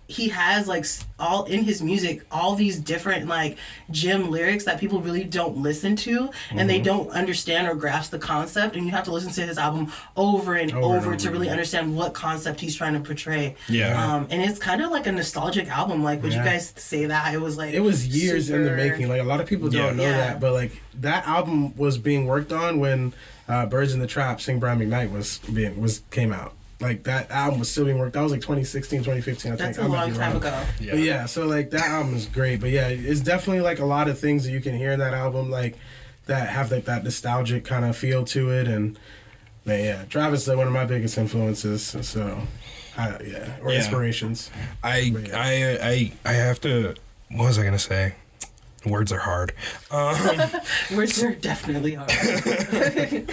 [0.08, 0.86] he has like
[1.18, 3.58] all in his music all these different like
[3.90, 6.68] gym lyrics that people really don't listen to and Mm-hmm.
[6.68, 9.92] they don't understand or grasp the concept and you have to listen to his album
[10.16, 11.54] over and Over over, and over to really again.
[11.54, 14.16] understand what concept he's trying to portray Yeah.
[14.16, 16.44] um and it's kind of like a nostalgic album like would Yeah.
[16.44, 19.10] you guys say that it was like it was years in the making.
[19.10, 20.18] Like a lot of people don't know Yeah.
[20.18, 23.14] that, but like that album was being worked on when
[23.48, 26.54] uh, "Birds in the Trap" "Sing Brian McKnight" was being was came out.
[26.82, 28.14] Like that album was still being worked.
[28.14, 29.54] That was like 2016, 2015.
[29.54, 29.88] I that's think.
[29.88, 30.38] a I might long time wrong.
[30.38, 32.60] ago But yeah, so like that album is great.
[32.60, 35.14] But yeah, it's definitely like a lot of things that you can hear in that
[35.14, 35.78] album, like
[36.26, 38.68] that have like that nostalgic kind of feel to it.
[38.68, 39.00] And
[39.64, 41.96] man, yeah, Travis is one of my biggest influences.
[42.02, 42.42] So,
[42.98, 43.78] I, yeah, or Yeah.
[43.78, 44.52] inspirations.
[44.84, 46.96] I I I I have to.
[47.32, 48.16] What was I gonna say?
[48.86, 49.54] Words are hard.
[49.92, 50.40] Um,
[50.96, 52.12] words are definitely hard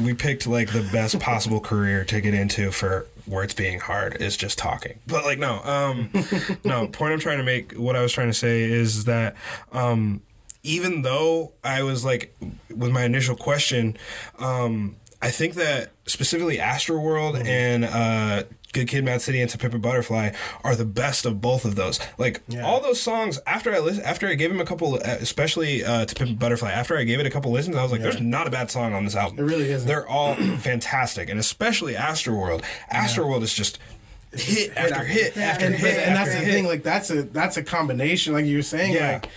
[0.00, 4.36] we picked like the best possible career to get into for words being hard is
[4.36, 4.98] just talking.
[5.06, 6.10] But like no, um
[6.64, 9.36] no, point I'm trying to make what I was trying to say is that
[9.72, 10.22] um
[10.62, 12.36] even though I was like
[12.74, 13.96] with my initial question,
[14.38, 19.74] um I think that specifically Astroworld and uh Good Kid, Mad City, and To Pimp
[19.74, 20.30] a Butterfly
[20.64, 22.00] are the best of both of those.
[22.18, 22.64] Like Yeah.
[22.66, 23.38] all those songs.
[23.46, 26.34] After I listen, after I gave him a couple, uh, especially uh, To Pimp a
[26.34, 26.70] Butterfly.
[26.70, 28.94] After I gave it a couple listens, I was like, "There's not a bad song
[28.94, 29.38] on this album.
[29.38, 29.86] It really isn't.
[29.86, 32.62] They're all fantastic, and especially Astroworld.
[32.92, 33.78] Astroworld is just
[34.32, 36.54] hit after hit after and, hit, and that's the hit.
[36.54, 39.12] thing like that's a that's a combination like you were saying Yeah.
[39.12, 39.28] like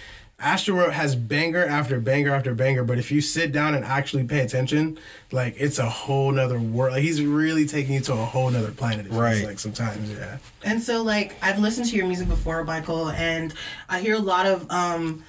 [0.45, 4.41] Astroworld has banger after banger after banger but if you sit down and actually pay
[4.41, 4.97] attention
[5.31, 8.71] like it's a whole nother world like he's really taking you to a whole nother
[8.71, 9.43] planet it Right.
[9.43, 13.53] like sometimes yeah And so, like, I've listened to your music before, Michael, and
[13.89, 15.23] I hear a lot of um,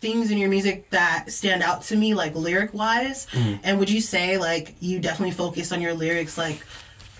[0.00, 3.26] things in your music that stand out to me, like lyric wise.
[3.62, 6.58] And would you say, like, you definitely focus on your lyrics, like,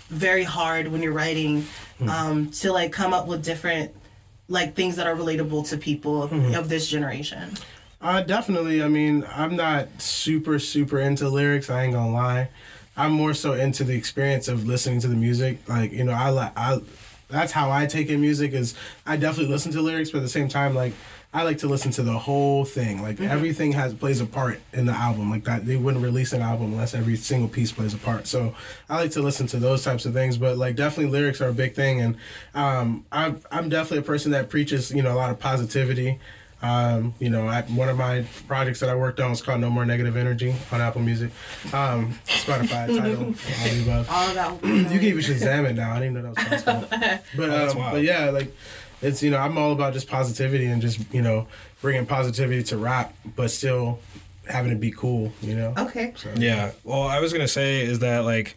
[0.09, 1.65] very hard when you're writing
[2.07, 3.91] um, to, like, come up with different,
[4.47, 7.51] like, things that are relatable to people of this generation?
[8.01, 8.83] Uh, definitely.
[8.83, 11.69] I mean, I'm not super, super into lyrics.
[11.69, 12.49] I ain't gonna lie.
[12.95, 15.67] I'm more so into the experience of listening to the music.
[15.67, 16.79] Like, you know, I like, I,
[17.29, 18.75] that's how I take in music is
[19.05, 20.93] I definitely listen to lyrics, but at the same time, like,
[21.35, 23.01] I like to listen to the whole thing.
[23.01, 25.29] Like, everything has, plays a part in the album.
[25.29, 28.25] Like that, they wouldn't release an album unless every single piece plays a part.
[28.25, 28.55] So
[28.89, 31.53] I like to listen to those types of things, but like, definitely lyrics are a
[31.53, 31.99] big thing.
[31.99, 32.15] And,
[32.53, 36.19] um, I'm, I'm definitely a person that preaches, you know, a lot of positivity.
[36.61, 39.69] Um, you know, I, one of my projects that I worked on was called No
[39.69, 41.31] More Negative Energy on Apple Music.
[41.73, 44.05] Um, Spotify title, all the.
[44.09, 44.63] All of that.
[44.63, 45.91] You can even Shazam it now.
[45.91, 47.19] I didn't know that was possible.
[47.35, 48.55] But, um, but yeah, like,
[49.01, 51.47] it's, you know, I'm all about just positivity and just, you know,
[51.81, 53.99] bringing positivity to rap, but still
[54.47, 55.73] having it be cool, you know?
[55.77, 56.13] Okay.
[56.35, 56.71] Yeah.
[56.83, 58.55] Well, I was gonna say is that like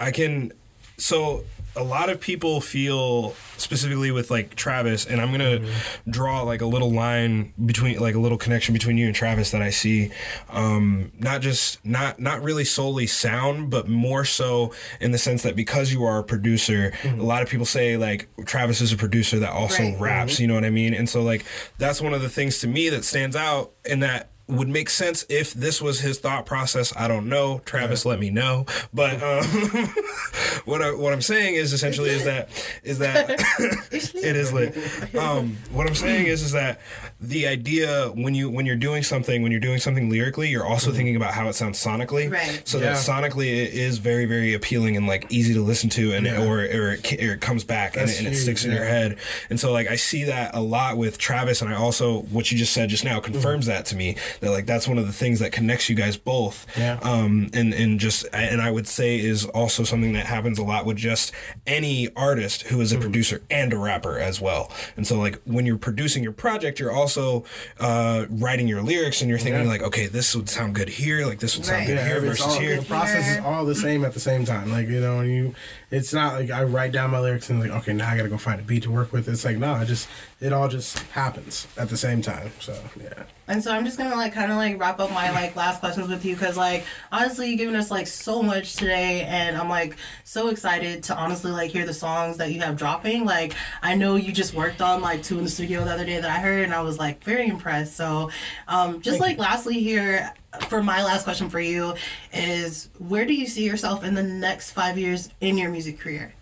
[0.00, 0.52] I can.
[0.96, 1.44] So
[1.76, 6.10] a lot of people feel specifically with like Travis, and I'm gonna mm-hmm.
[6.10, 9.62] draw like a little line between like a little connection between you and Travis that
[9.62, 10.10] I see.
[10.50, 15.56] Um, not just not not really solely sound, but more so in the sense that
[15.56, 17.20] because you are a producer, mm-hmm.
[17.20, 20.00] a lot of people say like Travis is a producer that also Right.
[20.00, 20.34] raps.
[20.34, 20.42] Mm-hmm.
[20.42, 20.94] You know what I mean?
[20.94, 21.44] And so like
[21.78, 25.24] that's one of the things to me that stands out in that would make sense
[25.30, 26.92] if this was his thought process.
[26.96, 27.60] I don't know.
[27.64, 28.66] Travis, let me know.
[28.92, 29.44] But um,
[30.64, 32.48] what I, what I'm saying is essentially is that
[32.82, 33.30] is that
[33.90, 34.76] it is lit.
[35.14, 36.80] Um, what I'm saying is is that
[37.20, 40.92] the idea when you when you're doing something when you're doing something lyrically, you're also
[40.92, 42.30] thinking about how it sounds sonically.
[42.30, 42.60] Right.
[42.66, 42.92] So Yeah.
[42.92, 46.44] that sonically it is very very appealing and like easy to listen to and Yeah.
[46.44, 48.84] or or it, or it comes back and it, and it huge, sticks in your
[48.84, 49.16] head.
[49.48, 52.58] And so like I see that a lot with Travis and I also what you
[52.58, 55.38] just said just now confirms that to me that like that's one of the things
[55.40, 56.66] that connects you guys both.
[56.78, 56.98] Yeah.
[57.02, 60.86] Um and and just and I would say is also something that happens a lot
[60.86, 61.32] with just
[61.66, 64.70] any artist who is a producer and a rapper as well.
[64.96, 67.44] And so like when you're producing your project you're also
[67.80, 69.68] uh writing your lyrics and you're thinking Yeah.
[69.68, 71.86] like okay this would sound good here like this would sound Right.
[71.88, 72.76] good Yeah, here versus all, here.
[72.80, 74.70] the process is all the same at the same time.
[74.70, 75.54] Like you know, and you,
[75.90, 78.38] it's not like I write down my lyrics and like, okay, now I gotta go
[78.38, 79.28] find a beat to work with.
[79.28, 80.08] It's like no, I just
[80.40, 82.52] it all just happens at the same time.
[82.60, 85.54] So yeah, And so I'm just gonna like kind of like wrap up my like
[85.54, 89.54] last questions with you because like honestly you've given us like so much today and
[89.54, 93.26] I'm like so excited to honestly like hear the songs that you have dropping.
[93.26, 93.52] Like
[93.82, 96.30] I know you just worked on like two in the studio the other day that
[96.30, 97.96] I heard and I was like very impressed.
[97.96, 98.30] So
[98.66, 100.32] um, just like lastly here
[100.68, 101.94] for my last question for you
[102.32, 106.32] is where do you see yourself in the next five years in your music career?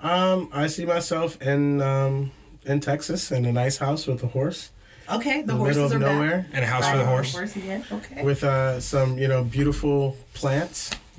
[0.00, 2.32] um, I see myself in um
[2.64, 4.71] in Texas in a nice house with a horse,
[5.10, 6.50] Okay, the, in the horses middle of are nowhere, back.
[6.54, 7.32] And a house for the Back on horse.
[7.32, 7.84] Horse again.
[7.90, 8.24] Okay.
[8.24, 10.90] with uh some you know beautiful plants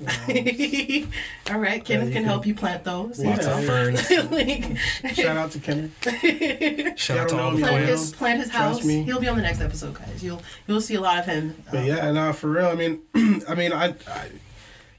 [1.50, 3.22] All right, Kenneth can help you plant those.
[3.22, 3.58] you Lots know.
[3.58, 4.10] of ferns.
[4.30, 4.76] Like,
[5.14, 5.92] Shout out to Kenneth.
[6.98, 8.84] Shout out to don't all know the plant his plant his house.
[8.84, 9.02] me.
[9.04, 10.22] He'll be on the next episode, guys.
[10.22, 11.62] You'll you'll see a lot of him.
[11.70, 12.66] But um, yeah, no, for real.
[12.66, 13.02] I mean,
[13.48, 14.30] I mean, I, I,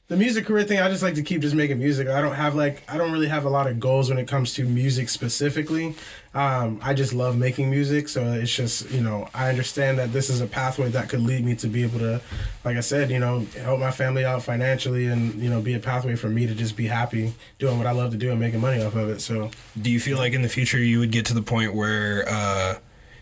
[0.08, 0.80] the music career thing.
[0.80, 2.08] I just like to keep just making music.
[2.08, 4.54] I don't have like, I don't really have a lot of goals when it comes
[4.54, 5.96] to music specifically.
[6.36, 10.30] Um, I just love making music, so it's just you know, I understand that this
[10.30, 12.22] is a pathway that could lead me to be able to,
[12.66, 15.80] like I said, you know, help my family out financially, and you know, be a
[15.80, 18.60] pathway for me to just be happy doing what I love to do and making
[18.60, 19.22] money off of it.
[19.22, 19.50] So,
[19.82, 22.80] Do you feel like in the future you would get to the point where uh,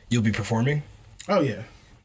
[0.10, 0.82] you'll be performing?
[1.30, 1.62] oh yeah,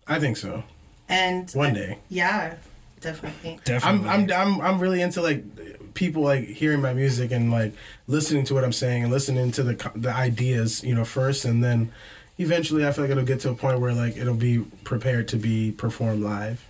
[0.07, 0.63] I think so.
[1.09, 1.99] and One day.
[2.11, 2.57] yeah,
[3.01, 3.61] definitely.
[3.65, 4.09] Definitely.
[4.09, 7.73] I'm, I'm I'm I'm really into like people like hearing my music and like
[8.07, 11.63] listening to what I'm saying and listening to the the ideas you know first and
[11.63, 11.93] then
[12.39, 15.37] eventually I feel like it'll get to a point where like it'll be prepared to
[15.37, 16.65] be performed live.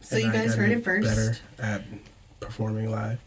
[0.00, 1.08] So And you I guys gotta heard it first.
[1.08, 1.84] Better at
[2.40, 3.18] performing live.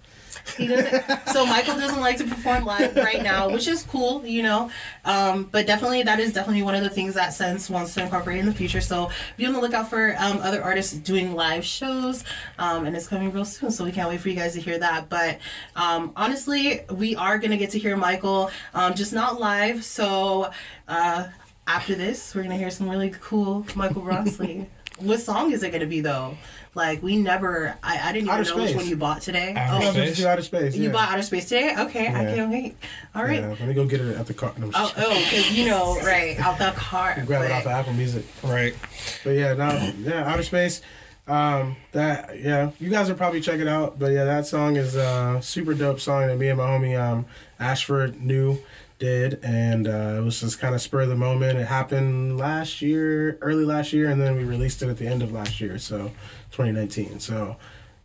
[0.58, 1.28] He doesn't.
[1.28, 4.72] so Michael doesn't like to perform live right now, which is cool, you know.
[5.06, 8.40] Um, but definitely, that is definitely one of the things that Sense wants to incorporate
[8.40, 8.82] in the future.
[8.82, 12.24] So be on the lookout for um, other artists doing live shows,
[12.60, 13.72] um, and it's coming real soon.
[13.72, 15.10] So we can't wait for you guys to hear that.
[15.10, 15.40] But
[15.76, 19.84] um, honestly, we are gonna get to hear Michael, um, just not live.
[19.84, 20.52] So
[20.88, 21.28] uh,
[21.68, 24.68] after this, we're gonna hear some really cool Michael Broxley.
[25.00, 26.38] what song is it gonna be though?
[26.78, 28.76] Like we never, I, I didn't even Outer know which Space.
[28.76, 29.56] one you bought today.
[29.58, 30.16] Outer oh, I'm Space?
[30.18, 30.76] just outer space.
[30.76, 30.92] you yeah.
[30.92, 31.74] bought Outer Space today?
[31.76, 32.36] Okay, I Yeah.
[32.36, 32.76] can't wait.
[33.16, 33.40] All right.
[33.42, 34.54] Yeah, let me go get it at the car.
[34.60, 37.24] No, Oh, just- oh, because you know, right, out the car.
[37.26, 38.26] grab it off of Apple Music.
[38.44, 38.76] right.
[39.24, 40.82] But yeah, now yeah, outer space.
[41.28, 43.98] Um, that yeah, you guys will probably check it out.
[43.98, 47.26] But yeah, that song is a super dope song that me and my homie um
[47.60, 48.60] Ashford knew
[49.00, 51.58] did, and uh, it was just kind of spur of the moment.
[51.60, 55.22] It happened last year, early last year, and then we released it at the end
[55.24, 56.12] of last year, so
[56.58, 57.20] 2019.
[57.20, 57.56] So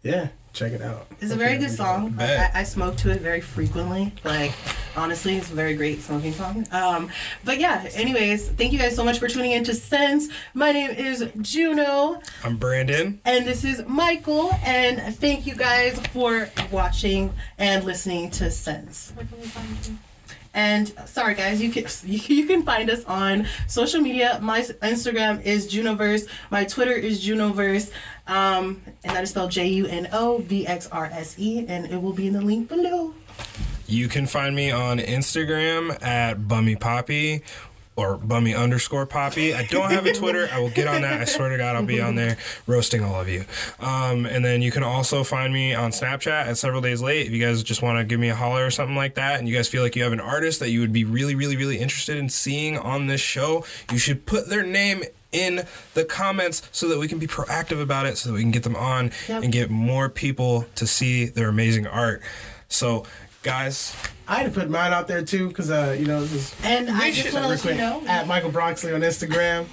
[0.03, 1.07] yeah, check it out.
[1.23, 2.15] It's a very good song.
[2.19, 4.13] I, I smoke to it very frequently.
[4.25, 4.53] Like,
[4.95, 6.67] honestly, it's a very great smoking song.
[6.71, 7.09] Um,
[7.45, 10.29] but yeah, anyways, thank you guys so much for tuning in to Sense.
[10.53, 13.21] My name is Juno, I'm Brandon.
[13.25, 14.53] and this is Michael.
[14.65, 19.15] And thank you guys for watching and listening to Sense.
[20.55, 24.39] And sorry, guys, you can you can find us on social media.
[24.43, 26.29] My Instagram is Juniverse.
[26.51, 27.91] My Twitter is Juniverse.
[28.27, 31.87] um, and that is spelled J U N O V X R S E, and
[31.87, 33.15] it will be in the link below.
[33.87, 37.43] You can find me on Instagram at Bummy Poppy
[38.03, 39.55] or Bummy underscore Poppy.
[39.55, 40.49] I don't have a Twitter.
[40.53, 41.21] I will get on that.
[41.21, 42.37] I swear to God, I'll be on there
[42.67, 43.45] roasting all of you.
[43.81, 47.27] Um, and then you can also find me on Snapchat at several days late.
[47.27, 49.49] If you guys just want to give me a holler or something like that, and
[49.49, 51.79] you guys feel like you have an artist that you would be really, really, really
[51.79, 56.89] interested in seeing on this show, you should put their name in the comments so
[56.89, 59.45] that we can be proactive about it so that we can get them on Yep.
[59.45, 62.21] and get more people to see their amazing art.
[62.69, 63.07] So,
[63.43, 63.95] guys,
[64.33, 67.11] I had to put mine out there too, cause uh, you know, this And I
[67.11, 68.03] just Shit, want to let you know.
[68.07, 69.67] At Michael Broxley on Instagram.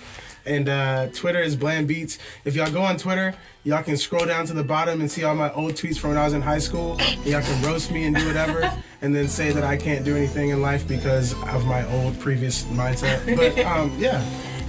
[0.46, 2.18] And uh, Twitter is Bland Beats.
[2.44, 5.36] If y'all go on Twitter, y'all can scroll down to the bottom and see all
[5.36, 6.98] my old tweets from when I was in high school.
[7.00, 8.70] And y'all can roast me and do whatever,
[9.02, 12.64] and then say that I can't do anything in life because of my old previous
[12.64, 13.38] mindset.
[13.38, 14.22] But um, yeah,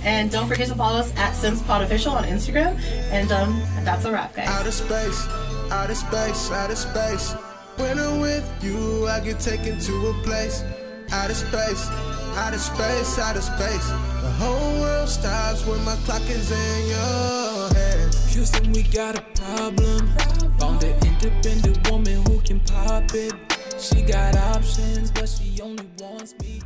[0.04, 2.78] And don't forget to follow us at SensePod Official on Instagram.
[3.10, 4.46] And um, that's a wrap, guys.
[4.48, 5.26] Outer space,
[5.72, 7.34] outer space, outer space.
[7.80, 10.64] When I'm with you, I get taken to a place.
[11.12, 11.88] out of space,
[12.36, 13.88] out of space, out of space.
[14.22, 18.14] The whole world stops when my clock is in your head.
[18.30, 20.08] Houston, we got a problem.
[20.58, 23.32] Found an independent woman who can pop it.
[23.78, 26.62] She got options, but she only wants me.